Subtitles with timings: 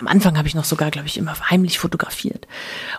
[0.00, 2.46] Am Anfang habe ich noch sogar, glaube ich, immer heimlich fotografiert.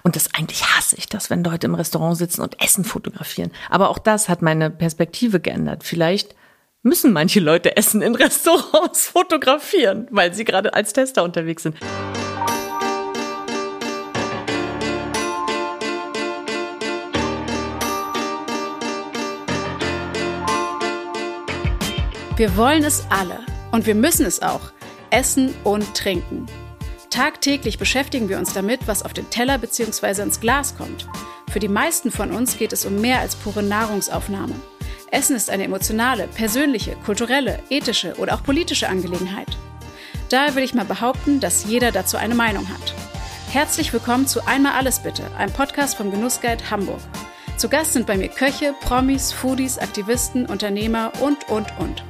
[0.03, 3.51] Und das eigentlich hasse ich das, wenn Leute im Restaurant sitzen und Essen fotografieren.
[3.69, 5.85] Aber auch das hat meine Perspektive geändert.
[5.85, 6.35] Vielleicht
[6.83, 11.77] müssen manche Leute Essen in Restaurants fotografieren, weil sie gerade als Tester unterwegs sind.
[22.35, 23.39] Wir wollen es alle
[23.71, 24.71] und wir müssen es auch.
[25.11, 26.45] Essen und trinken.
[27.09, 30.21] Tagtäglich beschäftigen wir uns damit, was auf den Teller bzw.
[30.21, 31.07] ins Glas kommt.
[31.51, 34.53] Für die meisten von uns geht es um mehr als pure Nahrungsaufnahme.
[35.09, 39.47] Essen ist eine emotionale, persönliche, kulturelle, ethische oder auch politische Angelegenheit.
[40.29, 42.93] Daher will ich mal behaupten, dass jeder dazu eine Meinung hat.
[43.51, 47.01] Herzlich willkommen zu Einmal alles bitte, einem Podcast vom Genussguide Hamburg.
[47.57, 52.03] Zu Gast sind bei mir Köche, Promis, Foodies, Aktivisten, Unternehmer und, und, und.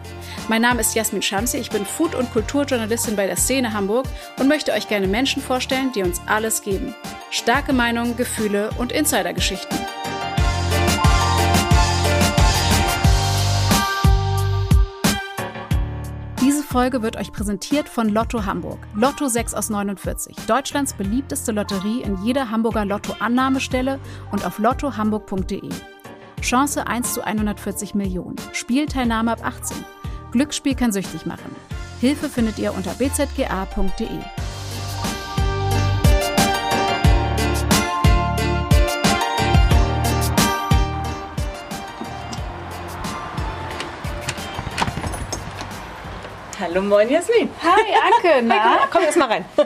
[0.50, 4.08] Mein Name ist Jasmin Schamsi, ich bin Food- und Kulturjournalistin bei der Szene Hamburg
[4.40, 6.96] und möchte euch gerne Menschen vorstellen, die uns alles geben.
[7.30, 9.78] Starke Meinungen, Gefühle und Insidergeschichten.
[16.42, 18.80] Diese Folge wird euch präsentiert von Lotto Hamburg.
[18.96, 20.36] Lotto 6 aus 49.
[20.48, 24.00] Deutschlands beliebteste Lotterie in jeder Hamburger Lotto-Annahmestelle
[24.32, 25.70] und auf lottohamburg.de.
[26.42, 28.38] Chance 1 zu 140 Millionen.
[28.54, 29.78] Spielteilnahme ab 18.
[30.32, 31.56] Glücksspiel kann süchtig machen.
[32.00, 34.08] Hilfe findet ihr unter bzga.de.
[46.60, 47.50] Hallo, moin Jasmin.
[47.64, 48.86] Hi, Anke, na?
[48.92, 49.46] Komm erst mal rein.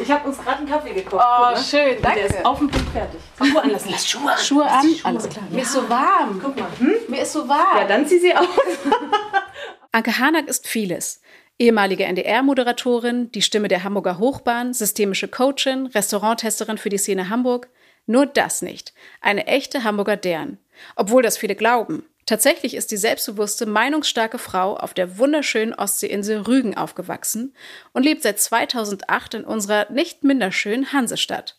[0.00, 1.14] Ich habe uns gerade einen Kaffee gekocht.
[1.26, 1.56] Oh, mal.
[1.56, 2.20] schön, Und Der danke.
[2.20, 3.20] ist auf dem Punkt fertig.
[3.36, 4.38] Schuhe anlassen, lass Schuhe an.
[4.38, 4.82] Schuhe an?
[4.84, 5.44] Schuhe Alles klar.
[5.50, 5.56] Ja.
[5.56, 6.40] Mir ist so warm.
[6.40, 6.68] Guck mal.
[6.78, 6.94] Hm?
[7.08, 7.78] Mir ist so warm.
[7.78, 8.46] Ja, dann zieh sie aus.
[9.90, 11.22] Anke Hanak ist vieles.
[11.58, 17.68] Ehemalige NDR-Moderatorin, die Stimme der Hamburger Hochbahn, systemische Coachin, Restauranttesterin für die Szene Hamburg.
[18.06, 18.92] Nur das nicht.
[19.20, 20.58] Eine echte Hamburger Dern.
[20.94, 22.04] Obwohl das viele glauben.
[22.26, 27.54] Tatsächlich ist die selbstbewusste, meinungsstarke Frau auf der wunderschönen Ostseeinsel Rügen aufgewachsen
[27.94, 31.58] und lebt seit 2008 in unserer nicht minder schönen Hansestadt.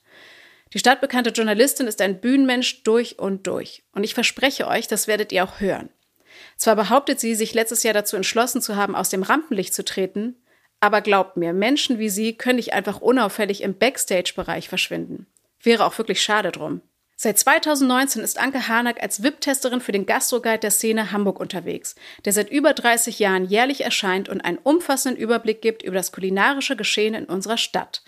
[0.74, 3.84] Die stadtbekannte Journalistin ist ein Bühnenmensch durch und durch.
[3.94, 5.90] Und ich verspreche euch, das werdet ihr auch hören.
[6.58, 10.36] Zwar behauptet sie, sich letztes Jahr dazu entschlossen zu haben, aus dem Rampenlicht zu treten,
[10.80, 15.28] aber glaubt mir, Menschen wie sie können nicht einfach unauffällig im Backstage-Bereich verschwinden.
[15.62, 16.82] Wäre auch wirklich schade drum.
[17.22, 22.32] Seit 2019 ist Anke Harnack als VIP-Testerin für den Gastroguide der Szene Hamburg unterwegs, der
[22.32, 27.16] seit über 30 Jahren jährlich erscheint und einen umfassenden Überblick gibt über das kulinarische Geschehen
[27.16, 28.04] in unserer Stadt.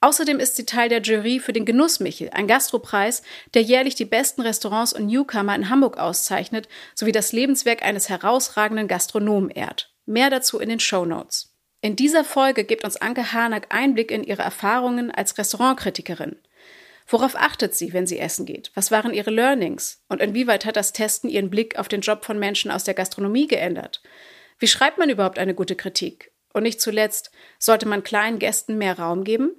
[0.00, 3.22] Außerdem ist sie Teil der Jury für den Genussmichel, ein Gastropreis,
[3.54, 8.86] der jährlich die besten Restaurants und Newcomer in Hamburg auszeichnet, sowie das Lebenswerk eines herausragenden
[8.86, 9.92] Gastronomen ehrt.
[10.06, 11.54] Mehr dazu in den Show Notes.
[11.80, 16.36] In dieser Folge gibt uns Anke Harnack Einblick in ihre Erfahrungen als Restaurantkritikerin.
[17.06, 18.70] Worauf achtet sie, wenn sie essen geht?
[18.74, 20.04] Was waren ihre Learnings?
[20.08, 23.46] Und inwieweit hat das Testen ihren Blick auf den Job von Menschen aus der Gastronomie
[23.46, 24.02] geändert?
[24.58, 26.32] Wie schreibt man überhaupt eine gute Kritik?
[26.52, 29.52] Und nicht zuletzt, sollte man kleinen Gästen mehr Raum geben?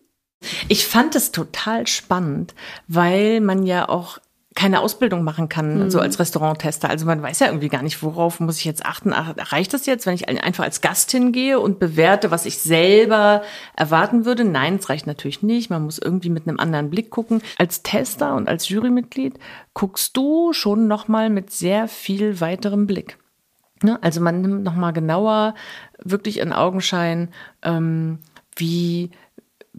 [0.68, 2.56] Ich fand es total spannend,
[2.88, 4.20] weil man ja auch
[4.60, 6.90] keine Ausbildung machen kann, so als Restauranttester.
[6.90, 9.14] Also man weiß ja irgendwie gar nicht, worauf muss ich jetzt achten.
[9.14, 13.42] Ach, reicht das jetzt, wenn ich einfach als Gast hingehe und bewerte, was ich selber
[13.78, 14.44] erwarten würde?
[14.44, 15.70] Nein, es reicht natürlich nicht.
[15.70, 17.42] Man muss irgendwie mit einem anderen Blick gucken.
[17.58, 19.40] Als Tester und als Jurymitglied
[19.74, 23.18] guckst du schon noch mal mit sehr viel weiterem Blick.
[23.82, 23.98] Ne?
[24.02, 25.56] Also man nimmt noch mal genauer
[26.04, 27.30] wirklich in Augenschein,
[27.62, 28.20] ähm,
[28.58, 29.12] wie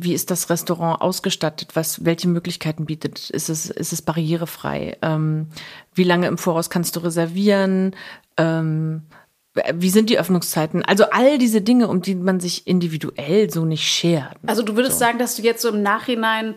[0.02, 1.70] wie ist das Restaurant ausgestattet?
[1.74, 3.30] Was, welche Möglichkeiten bietet?
[3.30, 4.96] Ist es, ist es barrierefrei?
[5.02, 5.48] Ähm,
[5.94, 7.94] wie lange im Voraus kannst du reservieren?
[8.36, 9.02] Ähm,
[9.74, 10.84] wie sind die Öffnungszeiten?
[10.84, 14.36] Also all diese Dinge, um die man sich individuell so nicht schert.
[14.46, 16.54] Also du würdest sagen, dass du jetzt so im Nachhinein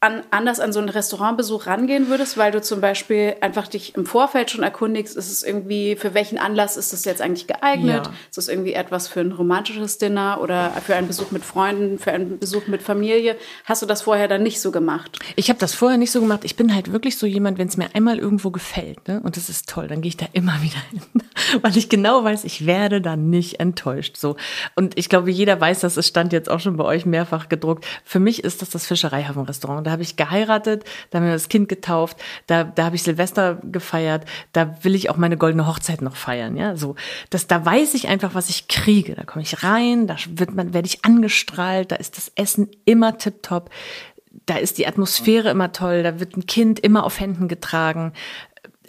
[0.00, 4.04] an, anders an so einen Restaurantbesuch rangehen würdest, weil du zum Beispiel einfach dich im
[4.04, 8.06] Vorfeld schon erkundigst, ist es irgendwie, für welchen Anlass ist das jetzt eigentlich geeignet?
[8.06, 8.12] Ja.
[8.30, 12.12] Ist es irgendwie etwas für ein romantisches Dinner oder für einen Besuch mit Freunden, für
[12.12, 13.36] einen Besuch mit Familie?
[13.64, 15.18] Hast du das vorher dann nicht so gemacht?
[15.34, 16.40] Ich habe das vorher nicht so gemacht.
[16.44, 19.48] Ich bin halt wirklich so jemand, wenn es mir einmal irgendwo gefällt, ne, und das
[19.48, 21.22] ist toll, dann gehe ich da immer wieder hin,
[21.62, 24.18] weil ich genau weiß, ich werde da nicht enttäuscht.
[24.18, 24.36] So
[24.74, 27.86] und ich glaube, jeder weiß, das es stand jetzt auch schon bei euch mehrfach gedruckt.
[28.04, 29.85] Für mich ist das das Fischereihafen-Restaurant.
[29.86, 33.58] Da habe ich geheiratet, da haben wir das Kind getauft, da da habe ich Silvester
[33.62, 36.96] gefeiert, da will ich auch meine goldene Hochzeit noch feiern, ja, so.
[37.30, 39.14] Das da weiß ich einfach, was ich kriege.
[39.14, 43.18] Da komme ich rein, da wird man werde ich angestrahlt, da ist das Essen immer
[43.18, 43.70] tipptopp
[44.44, 48.12] da ist die Atmosphäre immer toll, da wird ein Kind immer auf Händen getragen.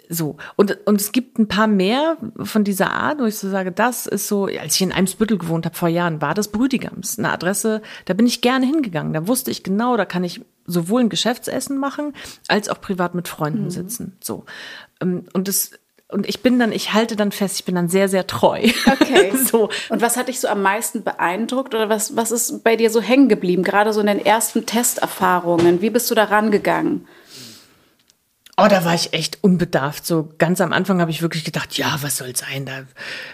[0.08, 0.36] So.
[0.56, 4.06] Und, und es gibt ein paar mehr von dieser Art, wo ich so sage, das
[4.06, 7.18] ist so, als ich in Eimsbüttel gewohnt habe vor Jahren, war das Brüdigams.
[7.18, 9.12] Eine Adresse, da bin ich gerne hingegangen.
[9.12, 12.14] Da wusste ich genau, da kann ich sowohl ein Geschäftsessen machen,
[12.46, 13.70] als auch privat mit Freunden mhm.
[13.70, 14.16] sitzen.
[14.20, 14.44] So.
[15.00, 15.72] Ähm, und das,
[16.10, 18.66] und ich bin dann, ich halte dann fest, ich bin dann sehr, sehr treu.
[18.86, 19.32] Okay.
[19.50, 19.68] so.
[19.90, 23.00] Und was hat dich so am meisten beeindruckt oder was, was ist bei dir so
[23.00, 25.82] hängen geblieben, gerade so in den ersten Testerfahrungen?
[25.82, 27.06] Wie bist du da rangegangen?
[28.60, 30.04] Oh, da war ich echt unbedarft.
[30.04, 32.66] So ganz am Anfang habe ich wirklich gedacht, ja, was soll sein?
[32.66, 32.82] Da,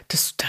[0.08, 0.46] das, da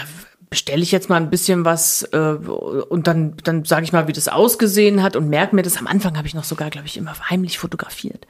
[0.50, 4.12] bestelle ich jetzt mal ein bisschen was äh, und dann, dann sage ich mal, wie
[4.12, 5.78] das ausgesehen hat und merke mir das.
[5.78, 8.26] Am Anfang habe ich noch sogar, glaube ich, immer heimlich fotografiert.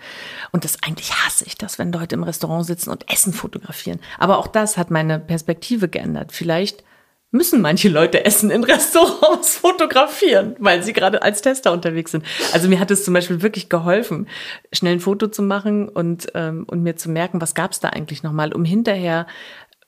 [0.52, 3.98] Und das eigentlich hasse ich das, wenn Leute im Restaurant sitzen und Essen fotografieren.
[4.16, 6.31] Aber auch das hat meine Perspektive geändert.
[6.31, 6.84] Vielleicht
[7.31, 12.25] müssen manche Leute Essen in Restaurants fotografieren, weil sie gerade als Tester unterwegs sind.
[12.52, 14.28] Also mir hat es zum Beispiel wirklich geholfen,
[14.73, 17.88] schnell ein Foto zu machen und, ähm, und mir zu merken, was gab es da
[17.88, 19.26] eigentlich nochmal, um hinterher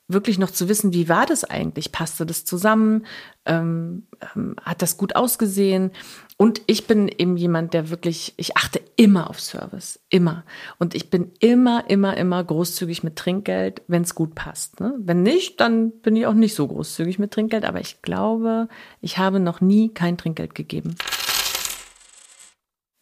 [0.09, 1.91] wirklich noch zu wissen, wie war das eigentlich?
[1.91, 3.05] Passte das zusammen?
[3.45, 5.91] Ähm, ähm, hat das gut ausgesehen?
[6.35, 10.43] Und ich bin eben jemand, der wirklich, ich achte immer auf Service, immer.
[10.77, 14.81] Und ich bin immer, immer, immer großzügig mit Trinkgeld, wenn es gut passt.
[14.81, 14.93] Ne?
[14.97, 17.63] Wenn nicht, dann bin ich auch nicht so großzügig mit Trinkgeld.
[17.63, 18.67] Aber ich glaube,
[18.99, 20.95] ich habe noch nie kein Trinkgeld gegeben.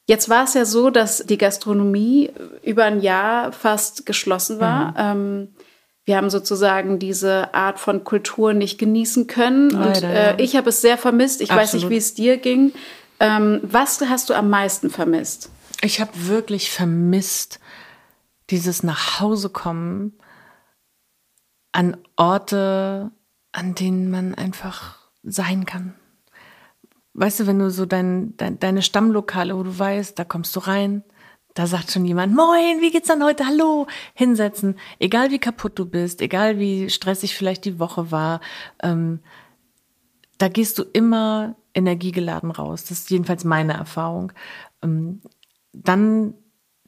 [0.05, 2.29] Jetzt war es ja so, dass die Gastronomie
[2.61, 4.91] über ein Jahr fast geschlossen war.
[4.91, 4.95] Mhm.
[4.99, 5.47] Ähm,
[6.05, 9.71] wir haben sozusagen diese Art von Kultur nicht genießen können.
[9.71, 10.35] Leider, und äh, ja.
[10.37, 11.41] ich habe es sehr vermisst.
[11.41, 11.63] Ich Absolut.
[11.63, 12.71] weiß nicht, wie es dir ging.
[13.19, 15.49] Ähm, was hast du am meisten vermisst?
[15.81, 17.59] Ich habe wirklich vermisst,
[18.49, 20.17] dieses Nachhausekommen
[21.71, 23.11] an Orte,
[23.51, 25.93] an denen man einfach sein kann.
[27.13, 30.59] Weißt du, wenn du so dein, dein, deine Stammlokale, wo du weißt, da kommst du
[30.61, 31.03] rein,
[31.53, 33.47] da sagt schon jemand, moin, wie geht's dann heute?
[33.47, 34.77] Hallo, hinsetzen.
[34.99, 38.41] Egal wie kaputt du bist, egal wie stressig vielleicht die Woche war,
[38.83, 39.19] ähm,
[40.37, 42.83] da gehst du immer energiegeladen raus.
[42.83, 44.31] Das ist jedenfalls meine Erfahrung.
[44.83, 45.21] Ähm,
[45.83, 46.33] dann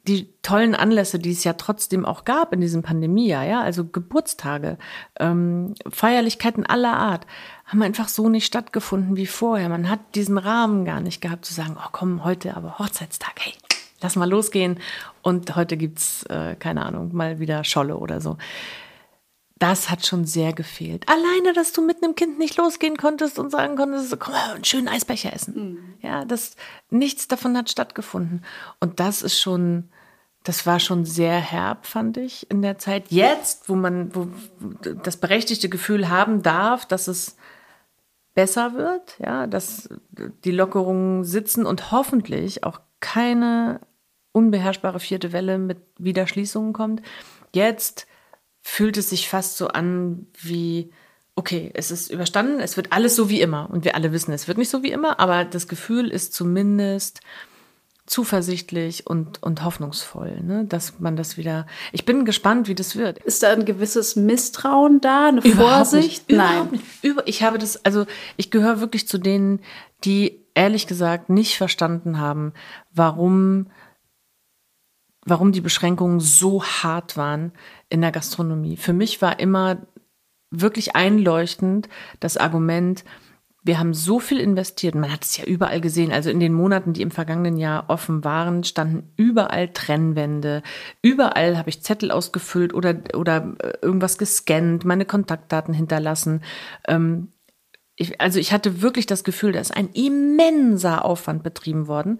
[0.08, 4.78] die tollen Anlässe, die es ja trotzdem auch gab in diesem Pandemiejahr, ja, also Geburtstage,
[5.18, 7.26] ähm, Feierlichkeiten aller Art,
[7.66, 9.68] haben einfach so nicht stattgefunden wie vorher.
[9.68, 13.52] Man hat diesen Rahmen gar nicht gehabt zu sagen, oh komm, heute aber Hochzeitstag, hey,
[14.00, 14.78] lass mal losgehen
[15.22, 18.38] und heute gibt's äh, keine Ahnung, mal wieder Scholle oder so.
[19.60, 21.06] Das hat schon sehr gefehlt.
[21.06, 24.64] Alleine, dass du mit einem Kind nicht losgehen konntest und sagen konntest, komm mal, einen
[24.64, 25.54] schönen Eisbecher essen.
[25.54, 25.94] Mhm.
[26.00, 26.56] Ja, das,
[26.88, 28.42] nichts davon hat stattgefunden.
[28.80, 29.90] Und das ist schon,
[30.44, 33.10] das war schon sehr herb, fand ich, in der Zeit.
[33.10, 34.28] Jetzt, wo man, wo
[35.02, 37.36] das berechtigte Gefühl haben darf, dass es
[38.34, 39.90] besser wird, ja, dass
[40.44, 43.80] die Lockerungen sitzen und hoffentlich auch keine
[44.32, 47.02] unbeherrschbare vierte Welle mit Wiederschließungen kommt.
[47.52, 48.06] Jetzt
[48.62, 50.90] fühlt es sich fast so an wie,
[51.34, 53.70] okay, es ist überstanden, es wird alles so wie immer.
[53.70, 57.20] Und wir alle wissen, es wird nicht so wie immer, aber das Gefühl ist zumindest
[58.10, 60.64] zuversichtlich und, und hoffnungsvoll, ne?
[60.64, 61.66] dass man das wieder.
[61.92, 63.18] Ich bin gespannt, wie das wird.
[63.18, 66.28] Ist da ein gewisses Misstrauen da, eine Überhaupt Vorsicht?
[66.28, 66.68] Nicht, Nein.
[66.72, 66.84] Nicht.
[67.02, 69.60] Über, ich habe das, also ich gehöre wirklich zu denen,
[70.02, 72.52] die ehrlich gesagt nicht verstanden haben,
[72.92, 73.68] warum
[75.24, 77.52] warum die Beschränkungen so hart waren
[77.88, 78.76] in der Gastronomie.
[78.76, 79.78] Für mich war immer
[80.50, 81.88] wirklich einleuchtend
[82.18, 83.04] das Argument,
[83.62, 86.94] wir haben so viel investiert, man hat es ja überall gesehen, also in den Monaten,
[86.94, 90.62] die im vergangenen Jahr offen waren, standen überall Trennwände,
[91.02, 96.42] überall habe ich Zettel ausgefüllt oder, oder äh, irgendwas gescannt, meine Kontaktdaten hinterlassen.
[96.88, 97.32] Ähm,
[97.96, 102.18] ich, also ich hatte wirklich das Gefühl, da ist ein immenser Aufwand betrieben worden.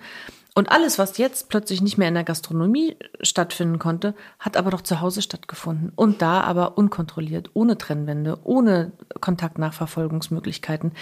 [0.55, 4.81] Und alles, was jetzt plötzlich nicht mehr in der Gastronomie stattfinden konnte, hat aber doch
[4.81, 5.93] zu Hause stattgefunden.
[5.95, 10.93] Und da aber unkontrolliert, ohne Trennwände, ohne Kontaktnachverfolgungsmöglichkeiten.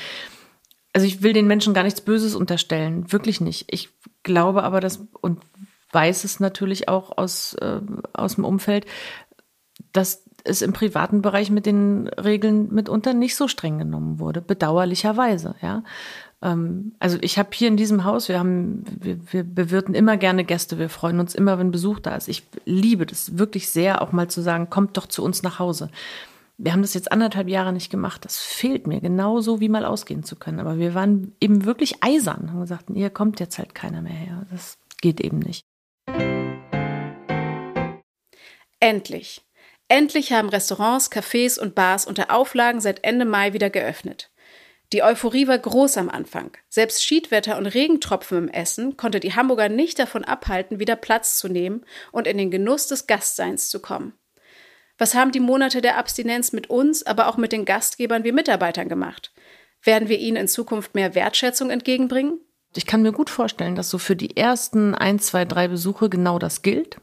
[0.92, 3.66] Also ich will den Menschen gar nichts Böses unterstellen, wirklich nicht.
[3.70, 3.90] Ich
[4.22, 5.40] glaube aber, dass und
[5.92, 7.80] weiß es natürlich auch aus, äh,
[8.12, 8.86] aus dem Umfeld,
[9.92, 15.54] dass es im privaten Bereich mit den Regeln mitunter nicht so streng genommen wurde, bedauerlicherweise,
[15.62, 15.82] ja.
[16.42, 20.44] Ähm, also ich habe hier in diesem Haus, wir haben, wir, wir bewirten immer gerne
[20.44, 22.28] Gäste, wir freuen uns immer, wenn Besuch da ist.
[22.28, 25.90] Ich liebe das wirklich sehr, auch mal zu sagen, kommt doch zu uns nach Hause.
[26.60, 28.24] Wir haben das jetzt anderthalb Jahre nicht gemacht.
[28.24, 30.58] Das fehlt mir, genauso wie mal ausgehen zu können.
[30.58, 34.44] Aber wir waren eben wirklich eisern und gesagt, ihr kommt jetzt halt keiner mehr her.
[34.50, 35.64] Das geht eben nicht.
[38.80, 39.42] Endlich.
[39.86, 44.30] Endlich haben Restaurants, Cafés und Bars unter Auflagen seit Ende Mai wieder geöffnet.
[44.92, 46.50] Die Euphorie war groß am Anfang.
[46.70, 51.48] Selbst Schiedwetter und Regentropfen im Essen konnte die Hamburger nicht davon abhalten, wieder Platz zu
[51.48, 54.14] nehmen und in den Genuss des Gastseins zu kommen.
[54.96, 58.88] Was haben die Monate der Abstinenz mit uns, aber auch mit den Gastgebern wie Mitarbeitern
[58.88, 59.32] gemacht?
[59.82, 62.40] Werden wir ihnen in Zukunft mehr Wertschätzung entgegenbringen?
[62.74, 66.38] Ich kann mir gut vorstellen, dass so für die ersten ein, zwei, drei Besuche genau
[66.38, 66.98] das gilt.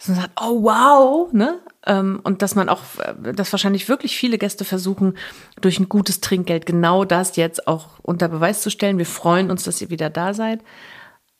[0.00, 1.60] Dass man sagt, oh wow, ne?
[1.84, 5.18] Ähm, und dass man auch, äh, dass wahrscheinlich wirklich viele Gäste versuchen,
[5.60, 8.96] durch ein gutes Trinkgeld genau das jetzt auch unter Beweis zu stellen.
[8.96, 10.62] Wir freuen uns, dass ihr wieder da seid.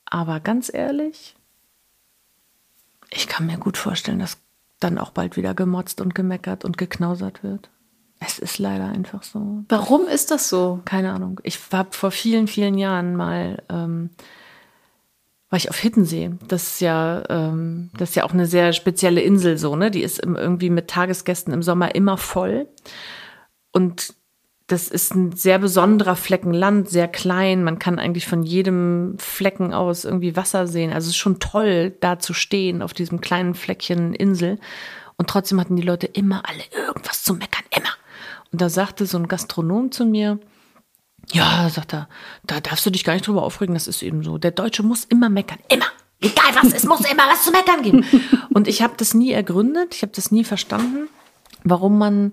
[0.04, 1.36] Aber ganz ehrlich,
[3.08, 4.36] ich kann mir gut vorstellen, dass
[4.78, 7.70] dann auch bald wieder gemotzt und gemeckert und geknausert wird.
[8.18, 9.64] Es ist leider einfach so.
[9.70, 10.80] Warum ist das so?
[10.84, 11.40] Keine Ahnung.
[11.44, 14.10] Ich habe vor vielen, vielen Jahren mal ähm,
[15.50, 16.30] war ich auf Hiddensee.
[16.46, 19.90] Das ist ja, ähm, das ist ja auch eine sehr spezielle Insel so, ne?
[19.90, 22.68] Die ist irgendwie mit Tagesgästen im Sommer immer voll.
[23.72, 24.14] Und
[24.68, 27.64] das ist ein sehr besonderer Flecken Land, sehr klein.
[27.64, 30.92] Man kann eigentlich von jedem Flecken aus irgendwie Wasser sehen.
[30.92, 34.60] Also es ist schon toll, da zu stehen auf diesem kleinen Fleckchen Insel.
[35.16, 37.90] Und trotzdem hatten die Leute immer alle irgendwas zu meckern, immer.
[38.52, 40.38] Und da sagte so ein Gastronom zu mir,
[41.32, 42.08] ja, sagt er,
[42.44, 44.38] da darfst du dich gar nicht drüber aufregen, das ist eben so.
[44.38, 45.86] Der Deutsche muss immer meckern, immer.
[46.22, 48.04] Egal was, es muss immer was zu meckern geben.
[48.52, 51.08] Und ich habe das nie ergründet, ich habe das nie verstanden,
[51.64, 52.32] warum man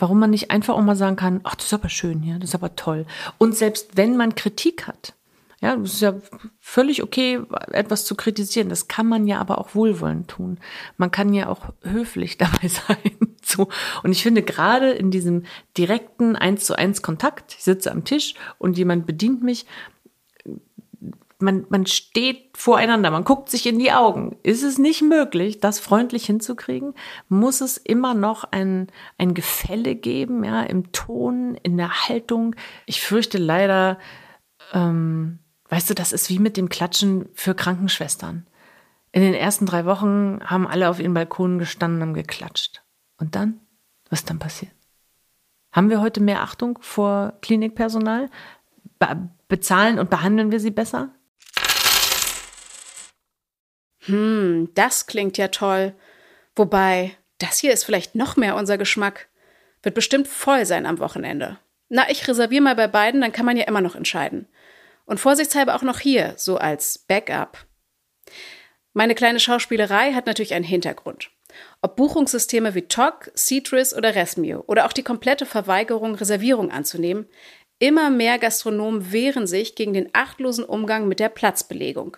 [0.00, 2.50] warum man nicht einfach auch mal sagen kann, ach, das ist aber schön hier, das
[2.50, 3.04] ist aber toll.
[3.36, 5.12] Und selbst wenn man Kritik hat,
[5.60, 6.14] ja, es ist ja
[6.58, 7.40] völlig okay,
[7.70, 8.70] etwas zu kritisieren.
[8.70, 10.58] Das kann man ja aber auch wohlwollend tun.
[10.96, 13.36] Man kann ja auch höflich dabei sein.
[13.42, 13.68] So.
[14.02, 15.44] Und ich finde gerade in diesem
[15.76, 19.66] direkten eins zu eins Kontakt, ich sitze am Tisch und jemand bedient mich,
[21.40, 24.36] man, man steht voreinander, man guckt sich in die Augen.
[24.42, 26.94] Ist es nicht möglich, das freundlich hinzukriegen?
[27.28, 28.88] Muss es immer noch ein,
[29.18, 32.54] ein Gefälle geben, ja, im Ton, in der Haltung?
[32.86, 33.98] Ich fürchte leider,
[34.72, 35.38] ähm,
[35.70, 38.46] weißt du, das ist wie mit dem Klatschen für Krankenschwestern.
[39.12, 42.82] In den ersten drei Wochen haben alle auf ihren Balkonen gestanden und geklatscht.
[43.18, 43.60] Und dann?
[44.08, 44.72] Was ist dann passiert?
[45.72, 48.28] Haben wir heute mehr Achtung vor Klinikpersonal?
[48.98, 51.10] Be bezahlen und behandeln wir sie besser?
[54.02, 55.94] Hm, das klingt ja toll.
[56.54, 59.28] Wobei, das hier ist vielleicht noch mehr unser Geschmack.
[59.82, 61.58] Wird bestimmt voll sein am Wochenende.
[61.88, 64.46] Na, ich reserviere mal bei beiden, dann kann man ja immer noch entscheiden.
[65.10, 67.66] Und vorsichtshalber auch noch hier, so als Backup.
[68.92, 71.32] Meine kleine Schauspielerei hat natürlich einen Hintergrund.
[71.82, 77.26] Ob Buchungssysteme wie TOC, Citrus oder Resmio oder auch die komplette Verweigerung, Reservierung anzunehmen,
[77.80, 82.16] immer mehr Gastronomen wehren sich gegen den achtlosen Umgang mit der Platzbelegung.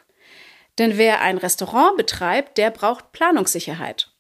[0.79, 4.12] Denn wer ein Restaurant betreibt, der braucht Planungssicherheit.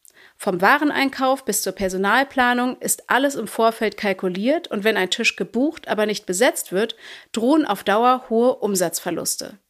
[0.43, 5.87] Vom Wareneinkauf bis zur Personalplanung ist alles im Vorfeld kalkuliert und wenn ein Tisch gebucht,
[5.87, 6.97] aber nicht besetzt wird,
[7.31, 9.61] drohen auf Dauer hohe Umsatzverluste.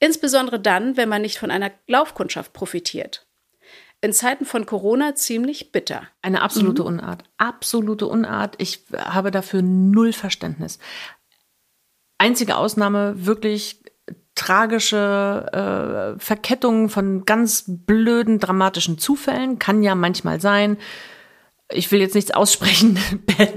[0.00, 3.26] Insbesondere dann, wenn man nicht von einer Laufkundschaft profitiert.
[4.00, 6.08] In Zeiten von Corona ziemlich bitter.
[6.22, 6.88] Eine absolute mhm.
[6.88, 7.24] Unart.
[7.36, 8.54] Absolute Unart.
[8.56, 10.78] Ich habe dafür null Verständnis.
[12.16, 13.83] Einzige Ausnahme wirklich
[14.34, 19.58] tragische äh, Verkettung von ganz blöden, dramatischen Zufällen.
[19.58, 20.76] Kann ja manchmal sein.
[21.72, 23.54] Ich will jetzt nichts aussprechen, Bad,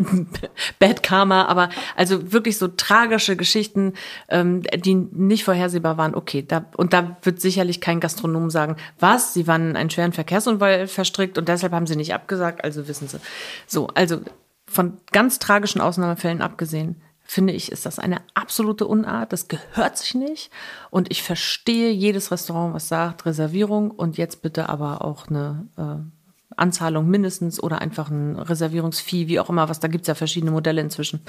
[0.80, 3.94] Bad Karma, aber also wirklich so tragische Geschichten,
[4.30, 6.16] ähm, die nicht vorhersehbar waren.
[6.16, 10.14] Okay, da, und da wird sicherlich kein Gastronom sagen, was, sie waren in einen schweren
[10.14, 13.20] Verkehrsunfall verstrickt und deshalb haben sie nicht abgesagt, also wissen sie.
[13.66, 14.22] So, also
[14.70, 19.34] von ganz tragischen Ausnahmefällen abgesehen, finde ich, ist das eine absolute Unart.
[19.34, 20.50] Das gehört sich nicht.
[20.90, 26.56] Und ich verstehe jedes Restaurant, was sagt, Reservierung und jetzt bitte aber auch eine äh,
[26.56, 30.82] Anzahlung mindestens oder einfach ein Reservierungsfee, wie auch immer, was da gibt's ja verschiedene Modelle
[30.82, 31.22] inzwischen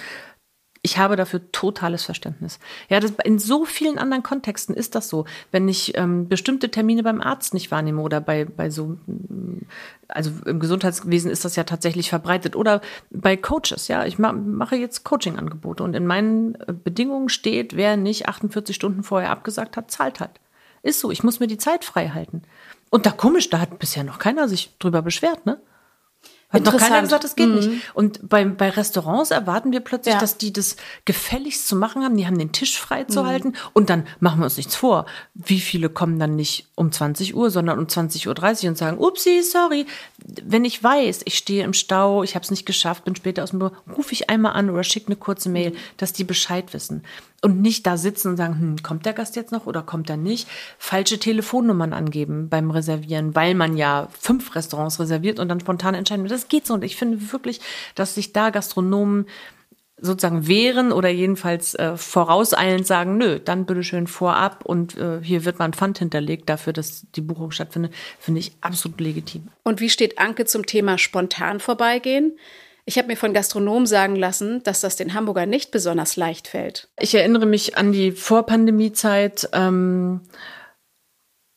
[0.82, 2.58] ich habe dafür totales Verständnis.
[2.88, 5.24] Ja, das, in so vielen anderen Kontexten ist das so.
[5.50, 9.66] Wenn ich ähm, bestimmte Termine beim Arzt nicht wahrnehme oder bei, bei so, mm,
[10.08, 12.80] also im Gesundheitswesen ist das ja tatsächlich verbreitet oder
[13.10, 17.96] bei Coaches, ja, ich ma mache jetzt Coaching-Angebote und in meinen äh, Bedingungen steht, wer
[17.96, 20.40] nicht 48 Stunden vorher abgesagt hat, zahlt halt.
[20.82, 22.42] Ist so, ich muss mir die Zeit frei halten.
[22.90, 25.60] Und da komisch, da hat bisher noch keiner sich drüber beschwert, ne?
[26.50, 27.54] Hat noch keiner gesagt, das geht mhm.
[27.56, 27.70] nicht.
[27.94, 30.20] Und bei, bei Restaurants erwarten wir plötzlich, ja.
[30.20, 32.16] dass die das gefälligst zu machen haben.
[32.16, 33.26] Die haben den Tisch frei zu mhm.
[33.26, 33.52] halten.
[33.74, 35.04] Und dann machen wir uns nichts vor.
[35.34, 39.42] Wie viele kommen dann nicht um 20 Uhr, sondern um 20.30 Uhr und sagen, upsie,
[39.42, 39.84] sorry.
[40.24, 43.50] Wenn ich weiß, ich stehe im Stau, ich habe es nicht geschafft, bin später aus
[43.50, 47.02] dem Büro, rufe ich einmal an oder schicke eine kurze Mail, dass die Bescheid wissen
[47.40, 50.16] und nicht da sitzen und sagen, hm, kommt der Gast jetzt noch oder kommt er
[50.16, 50.48] nicht?
[50.78, 56.24] Falsche Telefonnummern angeben beim Reservieren, weil man ja fünf Restaurants reserviert und dann spontan entscheiden
[56.24, 56.30] will.
[56.30, 56.74] Das geht so.
[56.74, 57.60] Und ich finde wirklich,
[57.94, 59.26] dass sich da Gastronomen
[60.00, 65.58] sozusagen wehren oder jedenfalls äh, vorauseilend sagen, nö, dann bitteschön vorab und äh, hier wird
[65.58, 69.48] mal ein Pfand hinterlegt dafür, dass die Buchung stattfindet, finde ich absolut legitim.
[69.64, 72.38] Und wie steht Anke zum Thema spontan vorbeigehen?
[72.88, 76.88] Ich habe mir von Gastronomen sagen lassen, dass das den Hamburger nicht besonders leicht fällt.
[76.98, 79.46] Ich erinnere mich an die Vorpandemiezeit.
[79.52, 80.22] Ähm,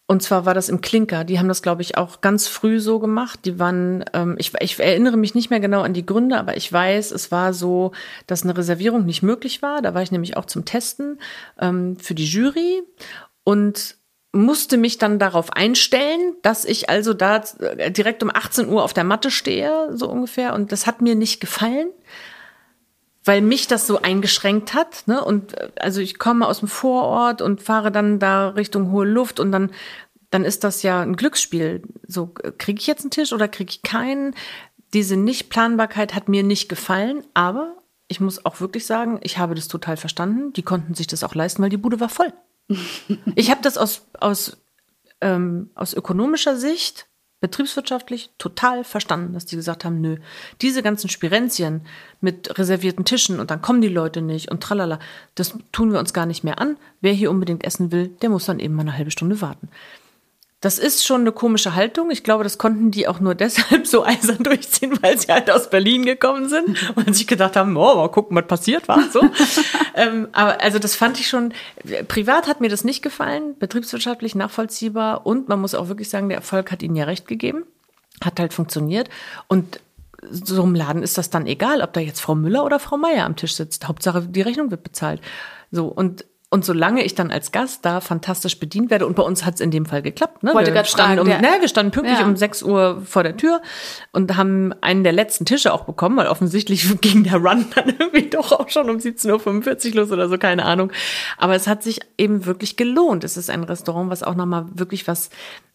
[0.07, 1.23] und zwar war das im Klinker.
[1.23, 3.45] Die haben das, glaube ich, auch ganz früh so gemacht.
[3.45, 6.69] Die waren, ähm, ich, ich erinnere mich nicht mehr genau an die Gründe, aber ich
[6.69, 7.93] weiß, es war so,
[8.27, 9.81] dass eine Reservierung nicht möglich war.
[9.81, 11.17] Da war ich nämlich auch zum Testen
[11.61, 12.83] ähm, für die Jury
[13.45, 14.00] und
[14.33, 18.93] musste mich dann darauf einstellen, dass ich also da äh, direkt um 18 Uhr auf
[18.93, 20.53] der Matte stehe, so ungefähr.
[20.53, 21.89] Und das hat mir nicht gefallen
[23.23, 25.03] weil mich das so eingeschränkt hat.
[25.07, 25.23] Ne?
[25.23, 29.39] Und äh, also ich komme aus dem Vorort und fahre dann da Richtung hohe Luft
[29.39, 29.71] und dann,
[30.29, 31.83] dann ist das ja ein Glücksspiel.
[32.07, 34.35] So, kriege ich jetzt einen Tisch oder kriege ich keinen?
[34.93, 37.75] Diese Nichtplanbarkeit hat mir nicht gefallen, aber
[38.07, 40.51] ich muss auch wirklich sagen, ich habe das total verstanden.
[40.53, 42.33] Die konnten sich das auch leisten, weil die Bude war voll.
[43.35, 44.57] ich habe das aus, aus,
[45.21, 47.07] ähm, aus ökonomischer Sicht
[47.41, 50.17] betriebswirtschaftlich total verstanden, dass die gesagt haben, nö,
[50.61, 51.81] diese ganzen Spirenzien
[52.21, 54.99] mit reservierten Tischen und dann kommen die Leute nicht und tralala,
[55.33, 56.77] das tun wir uns gar nicht mehr an.
[57.01, 59.69] Wer hier unbedingt essen will, der muss dann eben mal eine halbe Stunde warten.
[60.61, 62.11] Das ist schon eine komische Haltung.
[62.11, 65.69] Ich glaube, das konnten die auch nur deshalb so eisern durchziehen, weil sie halt aus
[65.69, 69.01] Berlin gekommen sind und sich gedacht haben, oh, mal gucken, was passiert war.
[69.11, 69.21] So.
[69.95, 71.53] ähm, aber also das fand ich schon,
[72.07, 76.37] privat hat mir das nicht gefallen, betriebswirtschaftlich nachvollziehbar und man muss auch wirklich sagen, der
[76.37, 77.65] Erfolg hat ihnen ja recht gegeben,
[78.23, 79.09] hat halt funktioniert
[79.47, 79.79] und
[80.29, 83.25] so im Laden ist das dann egal, ob da jetzt Frau Müller oder Frau Meier
[83.25, 83.87] am Tisch sitzt.
[83.87, 85.19] Hauptsache, die Rechnung wird bezahlt.
[85.71, 89.45] So, und und solange ich dann als Gast da fantastisch bedient werde, und bei uns
[89.45, 90.43] hat es in dem Fall geklappt.
[90.43, 90.53] Ne?
[90.53, 92.25] Wollte wir, standen fragen, um, ne, wir standen pünktlich ja.
[92.25, 93.61] um 6 Uhr vor der Tür
[94.11, 98.29] und haben einen der letzten Tische auch bekommen, weil offensichtlich ging der Run dann irgendwie
[98.29, 100.91] doch auch schon um 17.45 Uhr los oder so, keine Ahnung.
[101.37, 103.23] Aber es hat sich eben wirklich gelohnt.
[103.23, 105.29] Es ist ein Restaurant, was auch nochmal wirklich was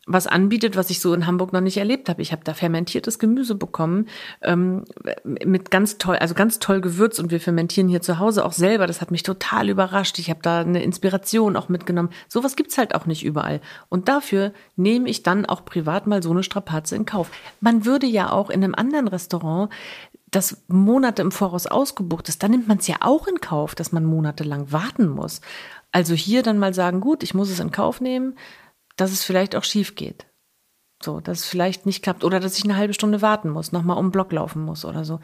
[0.07, 2.23] was anbietet, was ich so in Hamburg noch nicht erlebt habe.
[2.23, 4.07] Ich habe da fermentiertes Gemüse bekommen
[4.41, 4.85] ähm,
[5.25, 8.87] mit ganz toll, also ganz toll Gewürz und wir fermentieren hier zu Hause auch selber.
[8.87, 10.21] Das hat mich total überrascht.
[10.21, 12.11] Ich habe da eine Inspiration auch mitgenommen.
[12.29, 13.61] Sowas gibt's halt auch nicht überall.
[13.89, 17.31] Und dafür nehme ich dann auch privat mal so eine Strapaze in Kauf.
[17.61, 19.73] Man würde ja auch in einem anderen Restaurant
[20.31, 23.92] das Monate im Voraus ausgebucht ist, dann nimmt man es ja auch in Kauf, dass
[23.92, 25.40] man monatelang warten muss.
[25.92, 28.35] Also hier dann mal sagen, gut, ich muss es in Kauf nehmen
[28.96, 30.26] dass es vielleicht auch schief geht.
[31.02, 33.98] So, dass es vielleicht nicht klappt oder dass ich eine halbe Stunde warten muss, nochmal
[33.98, 35.20] um den Block laufen muss oder so.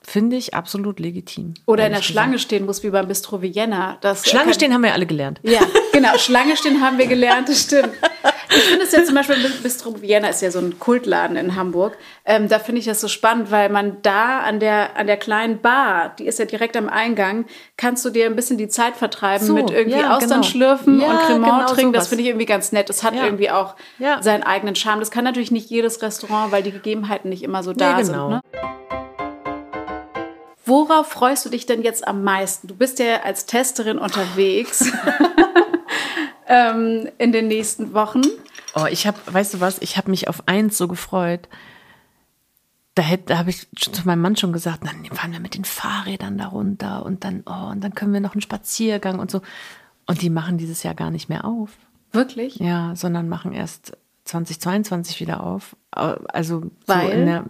[0.00, 1.54] Finde ich absolut legitim.
[1.66, 2.46] Oder in der Schlange gesagt.
[2.46, 3.98] stehen muss, wie beim Bistro Vienna.
[4.00, 5.40] Das Schlange stehen haben wir alle gelernt.
[5.42, 5.60] Ja,
[5.92, 6.16] genau.
[6.18, 7.90] Schlange stehen haben wir gelernt, das stimmt.
[8.50, 11.96] Ich finde es ja zum Beispiel, Bistro Vienna ist ja so ein Kultladen in Hamburg.
[12.24, 15.60] Ähm, da finde ich das so spannend, weil man da an der, an der kleinen
[15.60, 17.44] Bar, die ist ja direkt am Eingang,
[17.76, 20.42] kannst du dir ein bisschen die Zeit vertreiben so, mit irgendwie ja, Austern genau.
[20.42, 21.92] schlürfen ja, und Cremant genau trinken.
[21.92, 22.88] Das finde ich irgendwie ganz nett.
[22.88, 23.24] Das hat ja.
[23.24, 23.74] irgendwie auch
[24.20, 25.00] seinen eigenen Charme.
[25.00, 28.30] Das kann natürlich nicht jedes Restaurant, weil die Gegebenheiten nicht immer so da nee, genau.
[28.30, 28.30] sind.
[28.30, 28.40] Ne?
[30.64, 32.68] Worauf freust du dich denn jetzt am meisten?
[32.68, 34.84] Du bist ja als Testerin unterwegs
[36.48, 38.22] ähm, in den nächsten Wochen.
[38.74, 41.48] Oh, ich habe, weißt du was, ich habe mich auf eins so gefreut.
[42.94, 46.36] Da, da habe ich zu meinem Mann schon gesagt, dann fahren wir mit den Fahrrädern
[46.38, 49.40] da runter und dann, oh, und dann können wir noch einen Spaziergang und so.
[50.06, 51.70] Und die machen dieses Jahr gar nicht mehr auf.
[52.12, 52.56] Wirklich?
[52.56, 55.76] Ja, sondern machen erst 2022 wieder auf.
[55.90, 57.18] Also weil?
[57.18, 57.44] So der,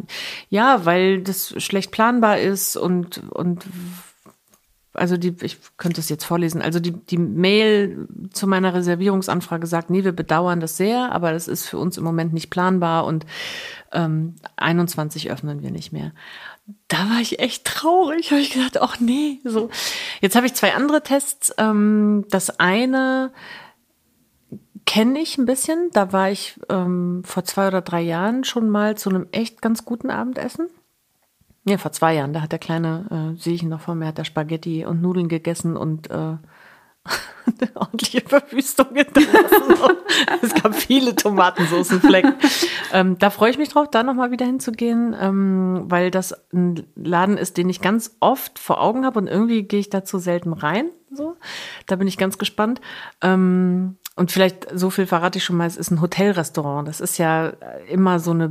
[0.49, 3.67] ja, weil das schlecht planbar ist und und
[4.99, 9.91] also die, ich könnte es jetzt vorlesen, also die, die Mail zu meiner Reservierungsanfrage sagt,
[9.91, 13.27] nee, wir bedauern das sehr, aber das ist für uns im Moment nicht planbar und
[13.93, 16.13] ähm, 21 öffnen wir nicht mehr.
[16.89, 19.71] Da war ich echt traurig, habe ich gedacht, ach nee, so.
[20.21, 21.55] Jetzt habe ich zwei andere Tests.
[21.57, 23.33] Ähm, das eine
[24.85, 25.91] kenne ich ein bisschen.
[25.93, 29.85] Da war ich ähm, vor zwei oder drei Jahren schon mal zu einem echt ganz
[29.85, 30.69] guten Abendessen.
[31.69, 32.33] Ja, vor zwei Jahren.
[32.33, 35.03] Da hat der Kleine, äh, sehe ich ihn noch vor mir, hat der Spaghetti und
[35.03, 39.75] Nudeln gegessen und äh, eine ordentliche Verwüstung hinterlassen.
[40.43, 42.37] es gab viele Tomatensoßenflecken.
[42.95, 47.37] ähm, da freue ich mich drauf, da nochmal wieder hinzugehen, ähm, weil das ein Laden
[47.37, 50.89] ist, den ich ganz oft vor Augen habe und irgendwie gehe ich dazu selten rein.
[51.11, 51.37] So,
[51.87, 52.81] da bin ich ganz gespannt.
[53.21, 56.89] Ähm, und vielleicht so viel verrate ich schon mal, es ist ein Hotelrestaurant.
[56.89, 57.53] Das ist ja
[57.89, 58.49] immer so eine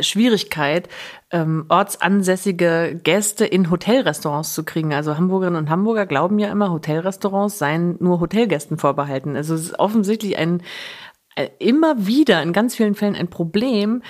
[0.00, 0.88] Schwierigkeit,
[1.30, 4.94] ähm, ortsansässige Gäste in Hotelrestaurants zu kriegen.
[4.94, 9.36] Also Hamburgerinnen und Hamburger glauben ja immer, Hotelrestaurants seien nur Hotelgästen vorbehalten.
[9.36, 10.62] Also es ist offensichtlich ein
[11.36, 14.02] äh, immer wieder in ganz vielen Fällen ein Problem,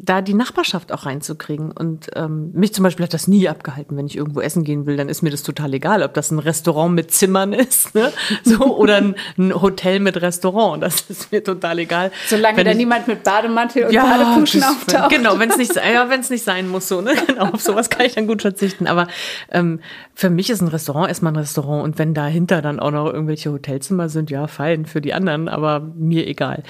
[0.00, 1.70] da die Nachbarschaft auch reinzukriegen.
[1.70, 4.96] Und ähm, mich zum Beispiel hat das nie abgehalten, wenn ich irgendwo essen gehen will,
[4.96, 8.12] dann ist mir das total egal, ob das ein Restaurant mit Zimmern ist, ne?
[8.42, 10.82] so oder ein, ein Hotel mit Restaurant.
[10.82, 12.10] Das ist mir total egal.
[12.26, 15.10] Solange wenn da ich, niemand mit Bademantel und ja, Badepuschen auftaucht.
[15.10, 17.12] Genau, wenn es nicht, ja, wenn es nicht sein muss, so, ne?
[17.26, 18.86] Genau, auf sowas kann ich dann gut verzichten.
[18.86, 19.08] Aber
[19.50, 19.80] ähm,
[20.14, 23.50] für mich ist ein Restaurant erstmal ein Restaurant und wenn dahinter dann auch noch irgendwelche
[23.50, 26.62] Hotelzimmer sind, ja, fein für die anderen, aber mir egal.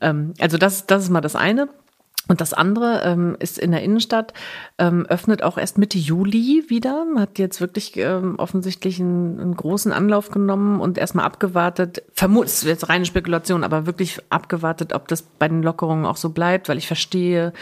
[0.00, 1.68] Ähm, also das, das ist mal das eine.
[2.28, 4.32] Und das andere ähm, ist in der Innenstadt,
[4.78, 7.04] ähm, öffnet auch erst Mitte Juli wieder.
[7.16, 12.04] Hat jetzt wirklich ähm, offensichtlich einen, einen großen Anlauf genommen und erstmal abgewartet.
[12.14, 16.16] Vermut, es ist jetzt reine Spekulation, aber wirklich abgewartet, ob das bei den Lockerungen auch
[16.16, 17.52] so bleibt, weil ich verstehe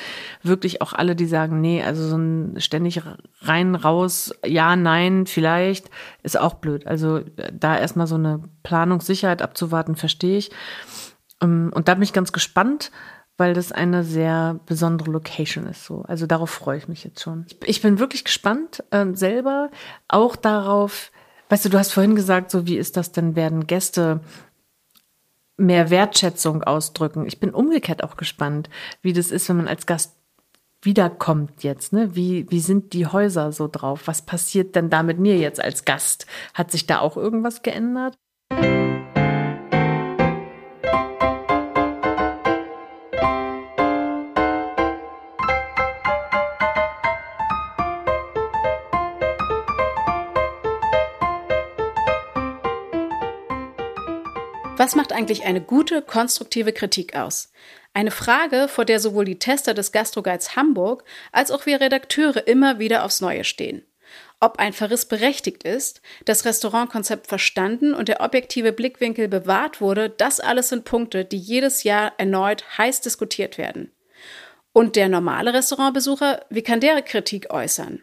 [0.42, 3.01] wirklich auch alle, die sagen, nee, also so ein ständig
[3.40, 5.90] rein, raus, ja, nein, vielleicht,
[6.23, 6.87] ist auch blöd.
[6.87, 10.51] Also äh, da erstmal so eine Planungssicherheit abzuwarten, verstehe ich.
[11.40, 12.90] Ähm, Und da bin ich ganz gespannt,
[13.40, 15.87] weil das eine sehr besondere Location ist.
[15.87, 17.46] So, also darauf freue ich mich jetzt schon.
[17.64, 19.70] Ich, bin wirklich gespannt ähm, selber
[20.09, 21.11] auch darauf.
[21.48, 23.37] Weißt du, du hast vorhin gesagt, so wie ist das denn?
[23.37, 24.20] Werden Gäste
[25.57, 27.26] mehr Wertschätzung ausdrücken?
[27.26, 28.68] Ich bin umgekehrt auch gespannt,
[29.00, 30.16] wie das ist, wenn man als Gast
[30.83, 32.14] wiederkommt jetzt, ne?
[32.14, 34.03] Wie, wie sind die Häuser so drauf?
[34.05, 36.26] Was passiert denn da mit mir jetzt als Gast?
[36.53, 38.18] Hat sich da auch irgendwas geändert?
[54.80, 57.52] Was macht eigentlich eine gute, konstruktive Kritik aus?
[57.92, 62.78] Eine Frage, vor der sowohl die Tester des Gastroguides Hamburg als auch wir Redakteure immer
[62.78, 63.84] wieder aufs Neue stehen.
[64.40, 70.40] Ob ein Verriss berechtigt ist, das Restaurantkonzept verstanden und der objektive Blickwinkel bewahrt wurde, das
[70.40, 73.92] alles sind Punkte, die jedes Jahr erneut heiß diskutiert werden.
[74.72, 78.02] Und der normale Restaurantbesucher, wie kann der Kritik äußern?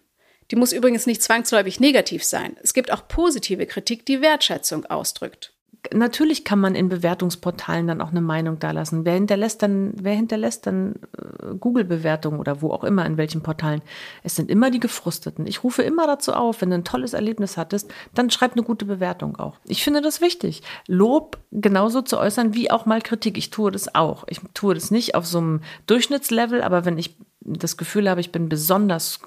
[0.52, 2.56] Die muss übrigens nicht zwangsläufig negativ sein.
[2.62, 5.57] Es gibt auch positive Kritik, die Wertschätzung ausdrückt.
[5.94, 9.06] Natürlich kann man in Bewertungsportalen dann auch eine Meinung dalassen.
[9.06, 13.82] Wer hinterlässt dann, wer hinterlässt dann äh, Google-Bewertungen oder wo auch immer, in welchen Portalen?
[14.24, 15.48] Es sind immer die Gefrusteten.
[15.48, 18.86] Ich rufe immer dazu auf, wenn du ein tolles Erlebnis hattest, dann schreib eine gute
[18.86, 19.60] Bewertung auch.
[19.66, 20.64] Ich finde das wichtig.
[20.88, 23.38] Lob genauso zu äußern wie auch mal Kritik.
[23.38, 24.26] Ich tue das auch.
[24.28, 28.32] Ich tue das nicht auf so einem Durchschnittslevel, aber wenn ich das Gefühl habe, ich
[28.32, 29.22] bin besonders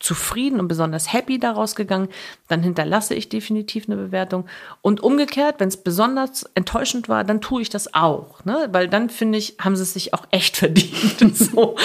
[0.00, 2.08] zufrieden und besonders happy daraus gegangen,
[2.48, 4.46] dann hinterlasse ich definitiv eine Bewertung.
[4.82, 8.68] Und umgekehrt, wenn es besonders enttäuschend war, dann tue ich das auch, ne?
[8.72, 11.36] weil dann finde ich, haben sie es sich auch echt verdient.
[11.36, 11.76] so.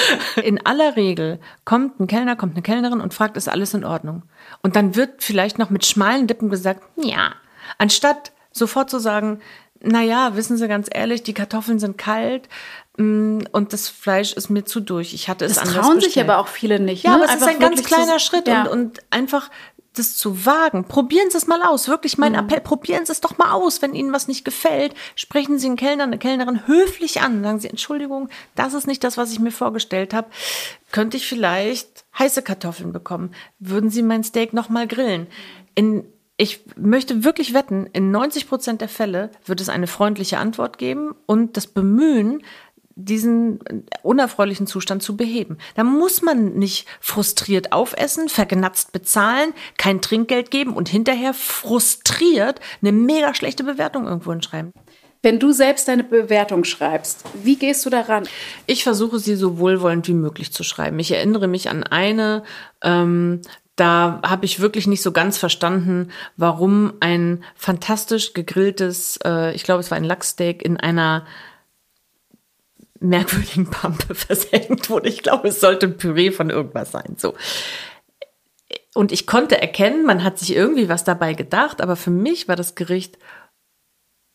[0.41, 4.23] In aller Regel kommt ein Kellner, kommt eine Kellnerin und fragt, ist alles in Ordnung?
[4.63, 7.34] Und dann wird vielleicht noch mit schmalen Lippen gesagt, ja,
[7.78, 9.41] anstatt sofort zu sagen,
[9.82, 12.47] na ja, wissen Sie ganz ehrlich, die Kartoffeln sind kalt
[12.98, 15.14] und das Fleisch ist mir zu durch.
[15.14, 16.30] Ich hatte es Das anders trauen sich bestellt.
[16.30, 17.04] aber auch viele nicht.
[17.04, 17.24] Ja, ne?
[17.24, 18.64] aber es ist ein ganz kleiner Schritt Ja.
[18.64, 19.50] und, und einfach
[19.98, 20.86] das zu wagen.
[20.86, 21.88] Probieren Sie es mal aus.
[21.88, 23.82] Wirklich mein Appell, probieren Sie es doch mal aus.
[23.82, 27.44] Wenn Ihnen was nicht gefällt, sprechen Sie einen Kellner, eine Kellnerin höflich an.
[27.44, 30.28] Sagen Sie, Entschuldigung, das ist nicht das, was ich mir vorgestellt habe.
[30.92, 33.34] Könnte ich vielleicht heiße Kartoffeln bekommen?
[33.60, 35.28] Würden Sie mein Steak noch mal grillen?
[35.76, 36.06] In
[36.38, 41.16] ich möchte wirklich wetten, in 90 Prozent der Fälle wird es eine freundliche Antwort geben
[41.28, 42.44] und das Bemühen,
[42.96, 43.60] diesen
[44.04, 45.58] unerfreulichen Zustand zu beheben.
[45.76, 52.94] Da muss man nicht frustriert aufessen, vergnatzt bezahlen, kein Trinkgeld geben und hinterher frustriert eine
[52.94, 54.72] mega schlechte Bewertung irgendwo hinschreiben.
[55.22, 58.28] Wenn du selbst deine Bewertung schreibst, wie gehst du daran?
[58.68, 61.00] Ich versuche sie so wohlwollend wie möglich zu schreiben.
[61.00, 62.44] Ich erinnere mich an eine,
[62.84, 63.42] ähm,
[63.76, 69.80] da habe ich wirklich nicht so ganz verstanden, warum ein fantastisch gegrilltes, äh, ich glaube,
[69.80, 71.26] es war ein Lachssteak in einer
[73.00, 75.10] merkwürdigen Pampe versenkt wurde.
[75.10, 77.16] Ich glaube, es sollte ein Püree von irgendwas sein.
[77.18, 77.36] So.
[78.94, 82.56] Und ich konnte erkennen, man hat sich irgendwie was dabei gedacht, aber für mich war
[82.56, 83.18] das Gericht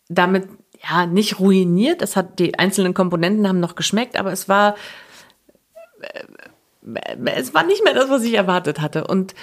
[0.08, 0.48] damit
[0.82, 2.02] ja nicht ruiniert.
[2.02, 4.76] Es hat die einzelnen Komponenten haben noch geschmeckt, aber es war
[6.00, 6.24] äh,
[7.26, 9.06] es war nicht mehr das, was ich erwartet hatte.
[9.06, 9.34] Und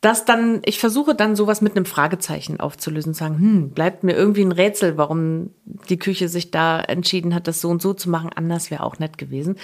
[0.00, 4.42] das dann, ich versuche dann sowas mit einem Fragezeichen aufzulösen, sagen, hm, bleibt mir irgendwie
[4.42, 8.30] ein Rätsel, warum die Küche sich da entschieden hat, das so und so zu machen.
[8.34, 9.56] Anders wäre auch nett gewesen.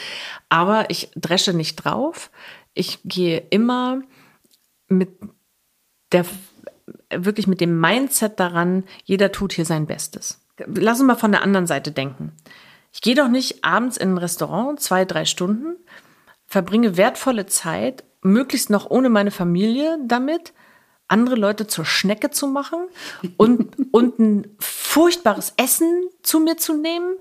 [0.51, 2.31] Aber ich dresche nicht drauf.
[2.75, 4.03] Ich gehe immer
[4.88, 5.09] mit
[6.12, 6.27] der,
[7.11, 10.44] wirklich mit dem Mindset daran, jeder tut hier sein Bestes.
[10.66, 12.33] Lass uns mal von der anderen Seite denken.
[12.92, 15.77] Ich gehe doch nicht abends in ein Restaurant, zwei, drei Stunden,
[16.46, 20.53] verbringe wertvolle Zeit, möglichst noch ohne meine Familie damit,
[21.09, 22.89] andere Leute zur Schnecke zu machen
[23.37, 27.17] und, und ein furchtbares Essen zu mir zu nehmen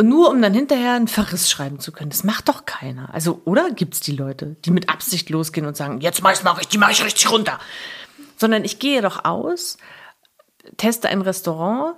[0.00, 2.10] nur um dann hinterher einen Verriss schreiben zu können.
[2.10, 3.12] Das macht doch keiner.
[3.12, 6.52] Also, oder gibt's die Leute, die mit Absicht losgehen und sagen, jetzt mach ich mal
[6.52, 7.58] richtig, mach ich richtig runter.
[8.36, 9.76] Sondern ich gehe doch aus,
[10.76, 11.96] teste ein Restaurant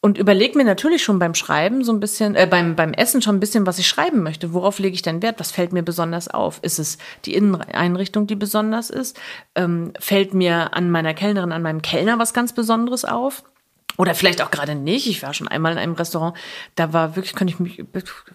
[0.00, 3.36] und überlege mir natürlich schon beim Schreiben so ein bisschen, äh, beim, beim Essen schon
[3.36, 4.52] ein bisschen, was ich schreiben möchte.
[4.52, 5.40] Worauf lege ich denn Wert?
[5.40, 6.60] Was fällt mir besonders auf?
[6.62, 9.18] Ist es die Inneneinrichtung, die besonders ist?
[9.56, 13.42] Ähm, fällt mir an meiner Kellnerin, an meinem Kellner was ganz Besonderes auf?
[13.96, 15.08] Oder vielleicht auch gerade nicht.
[15.08, 16.36] Ich war schon einmal in einem Restaurant,
[16.76, 17.84] da war wirklich, könnte ich mich,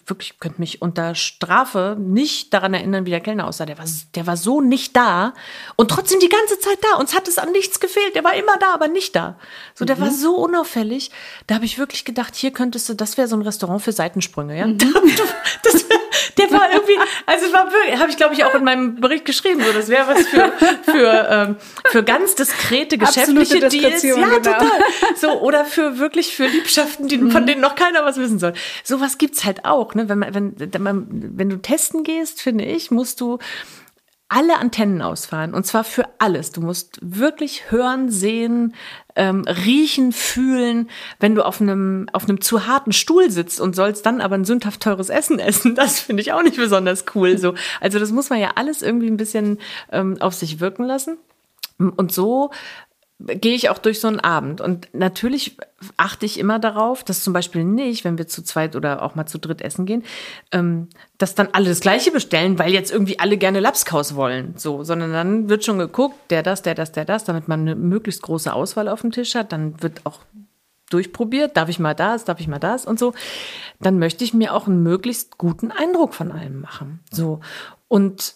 [0.05, 3.65] wirklich, könnte mich unter Strafe nicht daran erinnern, wie der Kellner aussah.
[3.65, 3.85] Der war,
[4.15, 5.33] der war so nicht da
[5.77, 6.97] und trotzdem die ganze Zeit da.
[6.97, 8.13] Uns hat es an nichts gefehlt.
[8.13, 9.39] Der war immer da, aber nicht da.
[9.73, 10.01] So, der mhm.
[10.01, 11.11] war so unauffällig.
[11.47, 14.57] Da habe ich wirklich gedacht, hier könntest du, das wäre so ein Restaurant für Seitensprünge,
[14.57, 14.67] ja.
[14.67, 14.77] Mhm.
[15.63, 15.85] Das,
[16.38, 19.26] der war irgendwie, also es war wirklich, habe ich glaube ich auch in meinem Bericht
[19.26, 20.52] geschrieben, so das wäre was für
[20.84, 24.36] für ähm, für ganz diskrete geschäftliche Deals, ja genau.
[24.38, 24.71] total.
[25.15, 27.47] So oder für wirklich für Liebschaften, die, von mhm.
[27.47, 28.54] denen noch keiner was wissen soll.
[28.84, 30.10] Sowas gibt's halt auch, ne?
[30.10, 33.39] Wenn man wenn wenn du testen gehst, finde ich, musst du
[34.29, 36.51] alle Antennen ausfahren und zwar für alles.
[36.51, 38.73] Du musst wirklich hören, sehen,
[39.15, 40.89] ähm, riechen, fühlen.
[41.19, 44.45] Wenn du auf einem auf einem zu harten Stuhl sitzt und sollst dann aber ein
[44.45, 47.38] sündhaft teures Essen essen, das finde ich auch nicht besonders cool.
[47.38, 49.59] So, also das muss man ja alles irgendwie ein bisschen
[49.91, 51.17] ähm, auf sich wirken lassen.
[51.77, 52.51] Und so
[53.25, 54.62] gehe ich auch durch so einen Abend.
[54.62, 55.57] Und natürlich
[55.97, 59.25] achte ich immer darauf, dass zum Beispiel nicht, wenn wir zu zweit oder auch mal
[59.25, 60.03] zu dritt essen gehen,
[60.51, 64.55] ähm, dass dann alle das Gleiche bestellen, weil jetzt irgendwie alle gerne Lapskaus wollen.
[64.57, 67.75] So, sondern dann wird schon geguckt, der das, der das, der das, damit man eine
[67.75, 69.51] möglichst große Auswahl auf dem Tisch hat.
[69.51, 70.19] Dann wird auch
[70.89, 73.13] durchprobiert, darf ich mal das, darf ich mal das und so.
[73.79, 76.99] Dann möchte ich mir auch einen möglichst guten Eindruck von allem machen.
[77.12, 77.39] So.
[77.88, 78.36] Und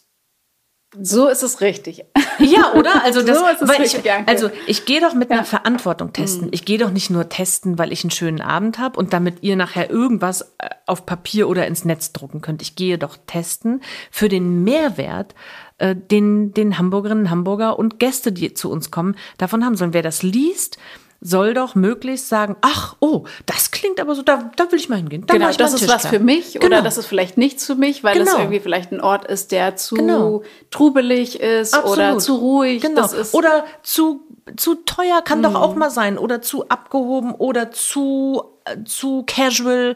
[0.99, 2.05] so ist es richtig.
[2.39, 3.03] Ja, oder?
[3.03, 5.37] Also das, so ist es weil richtig, ich, also ich gehe doch mit ja.
[5.37, 6.45] einer Verantwortung testen.
[6.45, 6.51] Mhm.
[6.53, 9.55] Ich gehe doch nicht nur testen, weil ich einen schönen Abend habe und damit ihr
[9.55, 12.61] nachher irgendwas äh, auf Papier oder ins Netz drucken könnt.
[12.61, 15.33] Ich gehe doch testen für den Mehrwert,
[15.79, 19.93] äh, den den Hamburgerinnen, Hamburger und Gäste, die zu uns kommen, davon haben sollen.
[19.93, 20.77] Wer das liest,
[21.19, 24.97] soll doch möglichst sagen, ach, oh, das klingt aber so, da, da will ich mal
[24.97, 25.25] hingehen.
[25.25, 26.67] Da genau, das ist was für mich genau.
[26.67, 28.31] oder das ist vielleicht nichts für mich, weil genau.
[28.31, 30.43] es irgendwie vielleicht ein Ort ist, der zu genau.
[30.69, 31.97] trubelig ist Absolut.
[31.97, 32.81] oder zu ruhig.
[32.81, 33.07] Genau.
[33.31, 34.21] oder zu,
[34.55, 35.43] zu teuer kann mm.
[35.43, 39.95] doch auch mal sein oder zu abgehoben oder zu, äh, zu casual.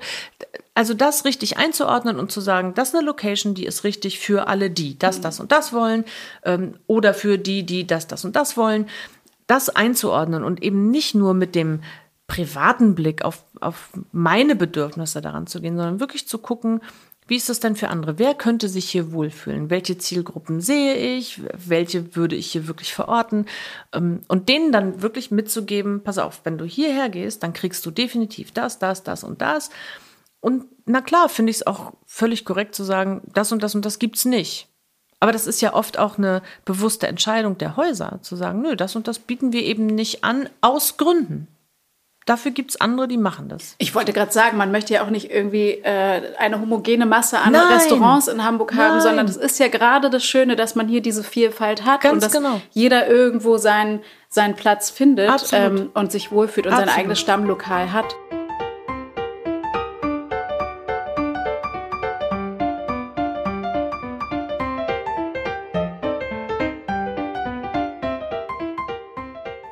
[0.74, 4.48] Also das richtig einzuordnen und zu sagen, das ist eine Location, die ist richtig für
[4.48, 5.22] alle die, das, mm.
[5.22, 6.06] das und das wollen
[6.44, 8.88] ähm, oder für die, die das, das und das wollen
[9.48, 11.82] das einzuordnen und eben nicht nur mit dem
[12.28, 16.80] privaten Blick auf, auf meine Bedürfnisse daran zu gehen, sondern wirklich zu gucken,
[17.28, 18.20] wie ist das denn für andere?
[18.20, 19.70] Wer könnte sich hier wohlfühlen?
[19.70, 21.42] Welche Zielgruppen sehe ich?
[21.54, 23.46] Welche würde ich hier wirklich verorten?
[23.94, 27.92] Ähm, und denen dann wirklich mitzugeben, pass auf, wenn du hierher gehst, dann kriegst du
[27.92, 29.70] definitiv das, das, das und das.
[30.42, 33.86] Und na klar, finde ich es auch völlig korrekt zu sagen, das und das und
[33.86, 34.68] das gibt's nicht.
[35.22, 38.96] Aber das ist ja oft auch eine bewusste Entscheidung der Häuser, zu sagen, nö, das
[38.96, 41.48] und das bieten wir eben nicht an, aus Gründen.
[42.26, 43.76] Dafür gibt es andere, die machen das.
[43.78, 47.52] Ich wollte gerade sagen, man möchte ja auch nicht irgendwie äh, eine homogene Masse an
[47.52, 47.74] Nein.
[47.74, 49.02] Restaurants in Hamburg haben, Nein.
[49.02, 52.24] sondern es ist ja gerade das Schöne, dass man hier diese Vielfalt hat Ganz und
[52.24, 52.62] dass genau.
[52.72, 56.90] jeder irgendwo seinen, seinen Platz findet ähm, und sich wohlfühlt und Absolut.
[56.92, 58.16] sein eigenes Stammlokal hat.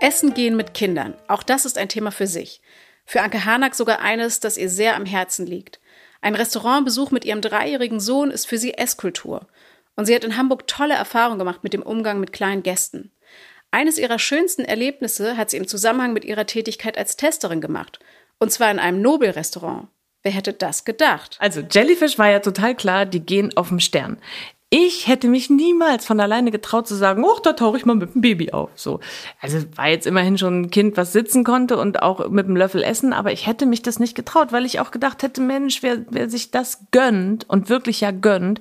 [0.02, 1.14] Essen gehen mit Kindern.
[1.28, 2.62] Auch das ist ein Thema für sich.
[3.06, 5.80] Für Anke Harnack sogar eines, das ihr sehr am Herzen liegt.
[6.22, 9.48] Ein Restaurantbesuch mit ihrem dreijährigen Sohn ist für sie Esskultur.
[9.96, 13.12] Und sie hat in Hamburg tolle Erfahrungen gemacht mit dem Umgang mit kleinen Gästen.
[13.72, 18.00] Eines ihrer schönsten Erlebnisse hat sie im Zusammenhang mit ihrer Tätigkeit als Testerin gemacht.
[18.40, 19.90] Und zwar in einem Nobelrestaurant.
[20.24, 21.38] Wer hätte das gedacht?
[21.40, 24.20] Also Jellyfish war ja total klar, die gehen auf dem Stern.
[24.72, 28.14] Ich hätte mich niemals von alleine getraut zu sagen, oh, da tauche ich mal mit
[28.14, 28.70] dem Baby auf.
[28.76, 29.00] So,
[29.42, 32.84] also war jetzt immerhin schon ein Kind, was sitzen konnte und auch mit dem Löffel
[32.84, 36.06] essen, aber ich hätte mich das nicht getraut, weil ich auch gedacht hätte, Mensch, wer,
[36.12, 38.60] wer sich das gönnt und wirklich ja gönnt,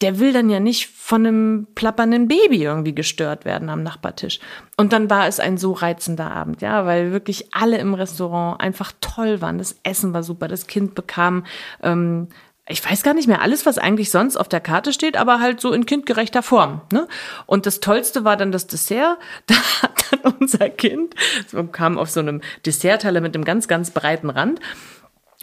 [0.00, 4.40] der will dann ja nicht von einem plappernden Baby irgendwie gestört werden am Nachbartisch.
[4.76, 8.92] Und dann war es ein so reizender Abend, ja, weil wirklich alle im Restaurant einfach
[9.00, 9.58] toll waren.
[9.58, 11.44] Das Essen war super, das Kind bekam
[11.82, 12.28] ähm,
[12.70, 15.60] ich weiß gar nicht mehr alles, was eigentlich sonst auf der Karte steht, aber halt
[15.60, 16.80] so in kindgerechter Form.
[16.92, 17.08] Ne?
[17.46, 19.18] Und das Tollste war dann das Dessert.
[19.46, 21.14] Da hat dann unser Kind,
[21.72, 24.60] kam auf so einem Dessertteller mit einem ganz, ganz breiten Rand.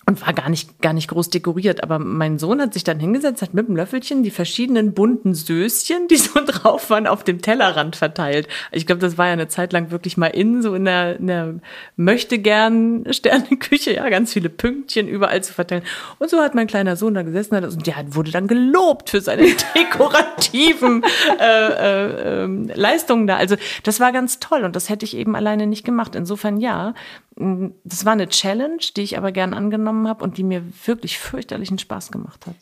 [0.08, 1.84] Und war gar nicht, gar nicht groß dekoriert.
[1.84, 6.08] Aber mein Sohn hat sich dann hingesetzt, hat mit dem Löffelchen die verschiedenen bunten Söschen,
[6.08, 8.48] die so drauf waren, auf dem Tellerrand verteilt.
[8.72, 11.28] Ich glaube, das war ja eine Zeit lang wirklich mal in, so in der, in
[11.28, 11.56] der
[11.98, 15.84] möchte gern Sterneküche, ja, ganz viele Pünktchen überall zu verteilen.
[16.20, 19.44] Und so hat mein kleiner Sohn da gesessen und der wurde dann gelobt für seine
[19.76, 21.04] dekorativen
[21.38, 23.36] äh, äh, äh, Leistungen da.
[23.36, 26.16] Also das war ganz toll und das hätte ich eben alleine nicht gemacht.
[26.16, 26.94] Insofern ja,
[27.40, 31.78] das war eine Challenge, die ich aber gern angenommen habe und die mir wirklich fürchterlichen
[31.78, 32.56] Spaß gemacht hat.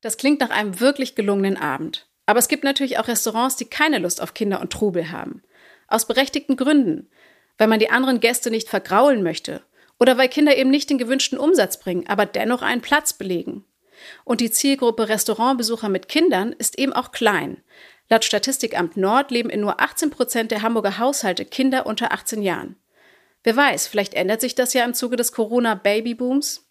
[0.00, 2.08] Das klingt nach einem wirklich gelungenen Abend.
[2.26, 5.42] Aber es gibt natürlich auch Restaurants, die keine Lust auf Kinder und Trubel haben.
[5.88, 7.08] Aus berechtigten Gründen.
[7.58, 9.62] Weil man die anderen Gäste nicht vergraulen möchte.
[10.00, 13.64] Oder weil Kinder eben nicht den gewünschten Umsatz bringen, aber dennoch einen Platz belegen.
[14.24, 17.62] Und die Zielgruppe Restaurantbesucher mit Kindern ist eben auch klein.
[18.10, 22.76] Laut Statistikamt Nord leben in nur 18 Prozent der Hamburger Haushalte Kinder unter 18 Jahren.
[23.42, 26.66] Wer weiß, vielleicht ändert sich das ja im Zuge des Corona-Babybooms.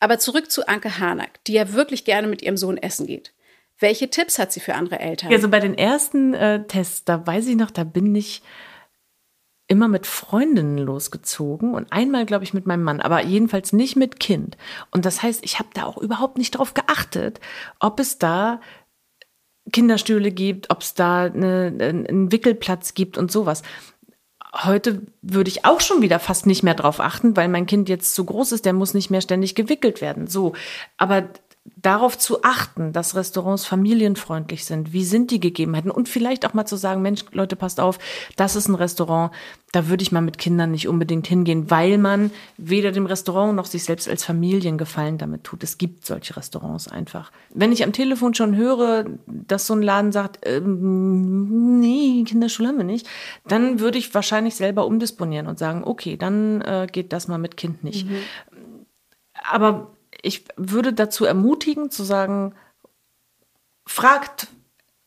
[0.00, 3.32] Aber zurück zu Anke Harnack, die ja wirklich gerne mit ihrem Sohn essen geht.
[3.78, 5.32] Welche Tipps hat sie für andere Eltern?
[5.32, 8.42] Also bei den ersten äh, Tests, da weiß ich noch, da bin ich
[9.68, 14.18] immer mit Freundinnen losgezogen und einmal, glaube ich, mit meinem Mann, aber jedenfalls nicht mit
[14.18, 14.56] Kind.
[14.90, 17.38] Und das heißt, ich habe da auch überhaupt nicht drauf geachtet,
[17.78, 18.60] ob es da
[19.72, 23.62] Kinderstühle gibt, ob es da eine, einen Wickelplatz gibt und sowas.
[24.64, 28.14] Heute würde ich auch schon wieder fast nicht mehr drauf achten, weil mein Kind jetzt
[28.14, 30.26] zu groß ist, der muss nicht mehr ständig gewickelt werden.
[30.26, 30.54] So.
[30.96, 31.28] Aber
[31.76, 34.92] darauf zu achten, dass Restaurants familienfreundlich sind.
[34.92, 35.90] Wie sind die Gegebenheiten?
[35.90, 37.98] Und vielleicht auch mal zu sagen, Mensch, Leute, passt auf,
[38.36, 39.32] das ist ein Restaurant,
[39.72, 43.66] da würde ich mal mit Kindern nicht unbedingt hingehen, weil man weder dem Restaurant noch
[43.66, 45.62] sich selbst als Familiengefallen damit tut.
[45.62, 47.30] Es gibt solche Restaurants einfach.
[47.50, 52.78] Wenn ich am Telefon schon höre, dass so ein Laden sagt, ähm, nee, Kinderschule haben
[52.78, 53.06] wir nicht,
[53.46, 57.56] dann würde ich wahrscheinlich selber umdisponieren und sagen, okay, dann äh, geht das mal mit
[57.56, 58.06] Kind nicht.
[58.06, 58.16] Mhm.
[59.50, 62.54] Aber ich würde dazu ermutigen, zu sagen,
[63.86, 64.48] fragt,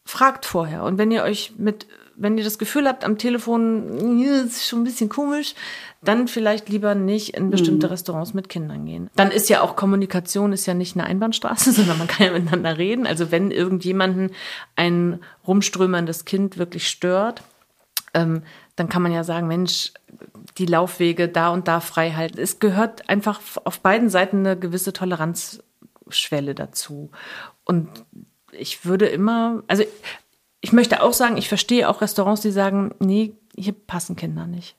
[0.06, 0.84] fragt vorher.
[0.84, 4.84] Und wenn ihr euch mit, wenn ihr das Gefühl habt, am Telefon, ist schon ein
[4.84, 5.56] bisschen komisch,
[6.02, 7.92] dann vielleicht lieber nicht in bestimmte mhm.
[7.92, 9.10] Restaurants mit Kindern gehen.
[9.16, 12.78] Dann ist ja auch Kommunikation ist ja nicht eine Einbahnstraße, sondern man kann ja miteinander
[12.78, 13.06] reden.
[13.06, 14.32] Also wenn irgendjemanden
[14.76, 17.44] ein rumströmerndes Kind wirklich stört,
[18.14, 18.44] ähm,
[18.82, 19.94] dann kann man ja sagen, Mensch,
[20.58, 22.40] die Laufwege da und da frei halten.
[22.40, 27.12] Es gehört einfach auf beiden Seiten eine gewisse Toleranzschwelle dazu.
[27.64, 27.90] Und
[28.52, 29.84] ich würde immer, also
[30.62, 34.76] ich möchte auch sagen, ich verstehe auch Restaurants, die sagen, nee, hier passen Kinder nicht.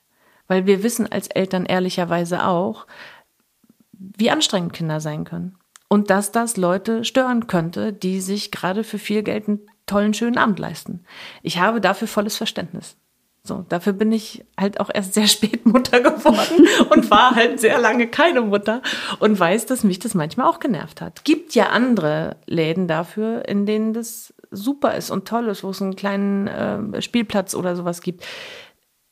[0.49, 2.87] Weil wir wissen als Eltern ehrlicherweise auch,
[3.93, 5.55] wie anstrengend Kinder sein können.
[5.87, 10.37] Und dass das Leute stören könnte, die sich gerade für viel Geld einen tollen, schönen
[10.37, 11.05] Abend leisten.
[11.41, 12.97] Ich habe dafür volles Verständnis.
[13.45, 17.77] So, dafür bin ich halt auch erst sehr spät Mutter geworden und war halt sehr
[17.79, 18.81] lange keine Mutter
[19.19, 21.25] und weiß, dass mich das manchmal auch genervt hat.
[21.25, 25.81] Gibt ja andere Läden dafür, in denen das super ist und toll ist, wo es
[25.81, 28.25] einen kleinen äh, Spielplatz oder sowas gibt.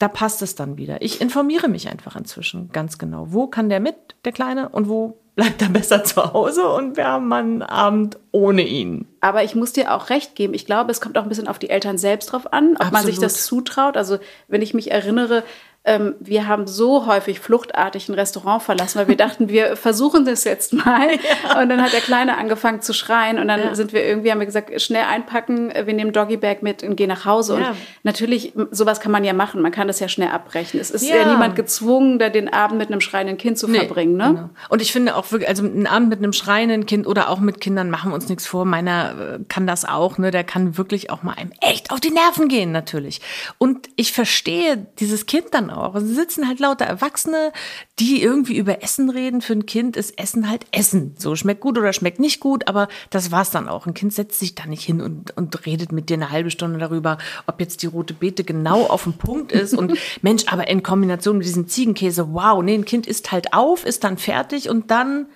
[0.01, 1.03] Da passt es dann wieder.
[1.03, 3.27] Ich informiere mich einfach inzwischen ganz genau.
[3.29, 7.05] Wo kann der mit, der Kleine, und wo bleibt er besser zu Hause und wir
[7.05, 9.07] haben einen Abend ohne ihn.
[9.19, 10.55] Aber ich muss dir auch recht geben.
[10.55, 12.93] Ich glaube, es kommt auch ein bisschen auf die Eltern selbst drauf an, ob Absolut.
[12.93, 13.95] man sich das zutraut.
[13.95, 15.43] Also wenn ich mich erinnere,
[15.83, 20.43] ähm, wir haben so häufig fluchtartig ein Restaurant verlassen, weil wir dachten, wir versuchen das
[20.43, 21.09] jetzt mal.
[21.11, 21.61] Ja.
[21.61, 23.75] Und dann hat der Kleine angefangen zu schreien und dann ja.
[23.75, 27.25] sind wir irgendwie, haben wir gesagt, schnell einpacken, wir nehmen Doggybag mit und gehen nach
[27.25, 27.59] Hause.
[27.59, 27.69] Ja.
[27.69, 30.79] Und natürlich, sowas kann man ja machen, man kann das ja schnell abbrechen.
[30.79, 34.17] Es ist ja, niemand gezwungen, da den Abend mit einem schreienden Kind zu nee, verbringen.
[34.17, 34.27] Ne?
[34.27, 34.49] Genau.
[34.69, 37.59] Und ich finde auch wirklich, also einen Abend mit einem schreienden Kind oder auch mit
[37.59, 38.65] Kindern machen wir uns nichts vor.
[38.65, 40.29] Meiner äh, kann das auch, ne?
[40.29, 43.21] Der kann wirklich auch mal einem echt auf die Nerven gehen, natürlich.
[43.57, 45.95] Und ich verstehe dieses Kind dann auch.
[45.95, 47.51] Es sitzen halt lauter Erwachsene,
[47.99, 49.41] die irgendwie über Essen reden.
[49.41, 51.15] Für ein Kind ist Essen halt Essen.
[51.17, 53.87] So schmeckt gut oder schmeckt nicht gut, aber das war's dann auch.
[53.87, 56.79] Ein Kind setzt sich da nicht hin und, und redet mit dir eine halbe Stunde
[56.79, 59.73] darüber, ob jetzt die rote Beete genau auf dem Punkt ist.
[59.73, 63.85] Und Mensch, aber in Kombination mit diesem Ziegenkäse, wow, nee, ein Kind isst halt auf,
[63.85, 65.27] ist dann fertig und dann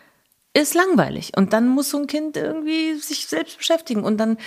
[0.55, 1.33] ist langweilig.
[1.35, 4.03] Und dann muss so ein Kind irgendwie sich selbst beschäftigen.
[4.03, 4.37] Und dann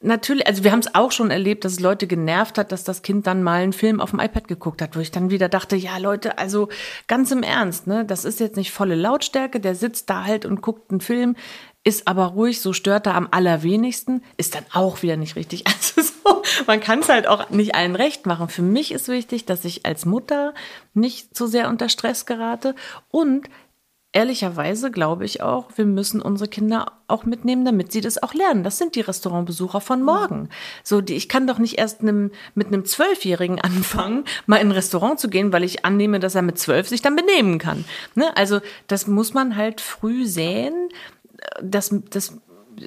[0.00, 3.02] natürlich, also wir haben es auch schon erlebt, dass es Leute genervt hat, dass das
[3.02, 5.74] Kind dann mal einen Film auf dem iPad geguckt hat, wo ich dann wieder dachte,
[5.74, 6.68] ja Leute, also
[7.08, 10.62] ganz im Ernst, ne, das ist jetzt nicht volle Lautstärke, der sitzt da halt und
[10.62, 11.34] guckt einen Film,
[11.82, 15.64] ist aber ruhig, so stört er am allerwenigsten, ist dann auch wieder nicht richtig.
[15.86, 18.48] Also so, man kann es halt auch nicht allen recht machen.
[18.48, 20.52] Für mich ist wichtig, dass ich als Mutter
[20.94, 22.74] nicht zu sehr unter Stress gerate
[23.10, 23.48] und
[24.12, 28.64] ehrlicherweise glaube ich auch, wir müssen unsere Kinder auch mitnehmen, damit sie das auch lernen.
[28.64, 30.48] Das sind die Restaurantbesucher von morgen.
[30.82, 34.72] So, die, ich kann doch nicht erst einem, mit einem Zwölfjährigen anfangen, mal in ein
[34.72, 37.84] Restaurant zu gehen, weil ich annehme, dass er mit zwölf sich dann benehmen kann.
[38.14, 38.34] Ne?
[38.36, 40.88] Also, das muss man halt früh sehen.
[41.62, 42.38] Das, das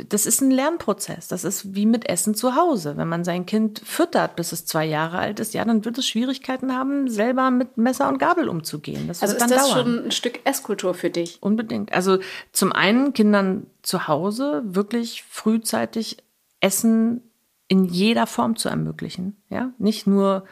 [0.07, 1.27] das ist ein Lernprozess.
[1.27, 2.97] Das ist wie mit Essen zu Hause.
[2.97, 6.07] Wenn man sein Kind füttert, bis es zwei Jahre alt ist, ja, dann wird es
[6.07, 9.07] Schwierigkeiten haben, selber mit Messer und Gabel umzugehen.
[9.07, 9.71] Das also ist das dauern.
[9.71, 11.37] schon ein Stück Esskultur für dich?
[11.41, 11.93] Unbedingt.
[11.93, 12.19] Also
[12.51, 16.17] zum einen Kindern zu Hause wirklich frühzeitig
[16.59, 17.21] Essen
[17.67, 19.41] in jeder Form zu ermöglichen.
[19.49, 20.45] Ja, nicht nur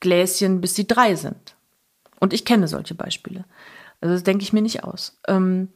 [0.00, 1.56] Gläschen, bis sie drei sind.
[2.20, 3.44] Und ich kenne solche Beispiele.
[4.00, 5.18] Also das denke ich mir nicht aus.
[5.28, 5.68] Ähm,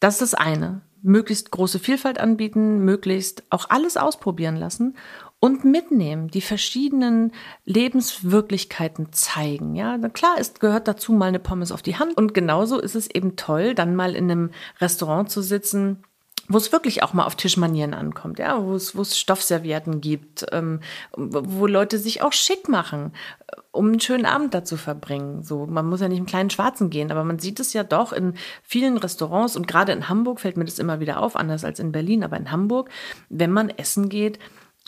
[0.00, 4.96] das ist das eine möglichst große Vielfalt anbieten, möglichst auch alles ausprobieren lassen
[5.40, 7.32] und mitnehmen, die verschiedenen
[7.64, 9.74] Lebenswirklichkeiten zeigen.
[9.74, 12.16] Ja, klar ist, gehört dazu mal eine Pommes auf die Hand.
[12.16, 14.50] Und genauso ist es eben toll, dann mal in einem
[14.80, 16.04] Restaurant zu sitzen,
[16.48, 20.44] wo es wirklich auch mal auf Tischmanieren ankommt, ja, wo es, wo es Stoffservietten gibt,
[20.52, 20.80] ähm,
[21.16, 23.12] wo Leute sich auch schick machen,
[23.46, 25.42] äh, um einen schönen Abend da zu verbringen.
[25.42, 28.12] So, man muss ja nicht im kleinen Schwarzen gehen, aber man sieht es ja doch
[28.12, 31.78] in vielen Restaurants und gerade in Hamburg fällt mir das immer wieder auf, anders als
[31.78, 32.90] in Berlin, aber in Hamburg,
[33.28, 34.38] wenn man essen geht,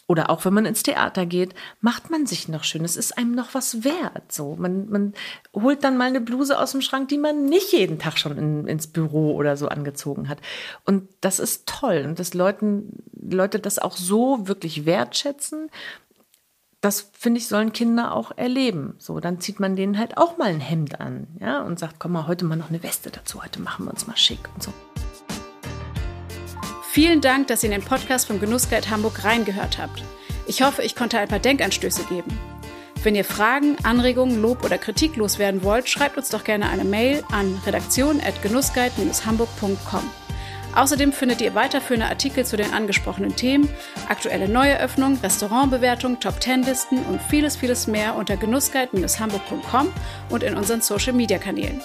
[0.07, 2.85] oder auch wenn man ins Theater geht, macht man sich noch schön.
[2.85, 4.31] Es ist einem noch was wert.
[4.31, 5.15] So, man, man
[5.55, 8.67] holt dann mal eine Bluse aus dem Schrank, die man nicht jeden Tag schon in,
[8.67, 10.39] ins Büro oder so angezogen hat.
[10.85, 12.05] Und das ist toll.
[12.07, 15.71] Und dass Leuten, Leute das auch so wirklich wertschätzen,
[16.83, 18.97] das finde ich, sollen Kinder auch erleben.
[18.99, 22.13] So, dann zieht man denen halt auch mal ein Hemd an, ja, und sagt, komm
[22.13, 24.73] mal, heute mal noch eine Weste dazu, heute machen wir uns mal schick und so.
[26.95, 30.05] Vielen Dank, dass ihr in den Podcast vom Genussguide Hamburg reingehört habt.
[30.47, 32.39] Ich hoffe, ich konnte ein paar Denkanstöße geben.
[33.03, 37.25] Wenn ihr Fragen, Anregungen, Lob oder Kritik loswerden wollt, schreibt uns doch gerne eine Mail
[37.33, 40.09] an redaktion.genussguide-hamburg.com.
[40.77, 43.69] Außerdem findet ihr weiterführende Artikel zu den angesprochenen Themen,
[44.09, 49.93] aktuelle Neueröffnungen, Restaurantbewertungen, Top-10-Listen und vieles, vieles mehr unter genussguide-hamburg.com
[50.31, 51.83] und in unseren Social-Media-Kanälen.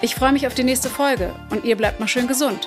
[0.00, 2.66] Ich freue mich auf die nächste Folge und ihr bleibt mal schön gesund.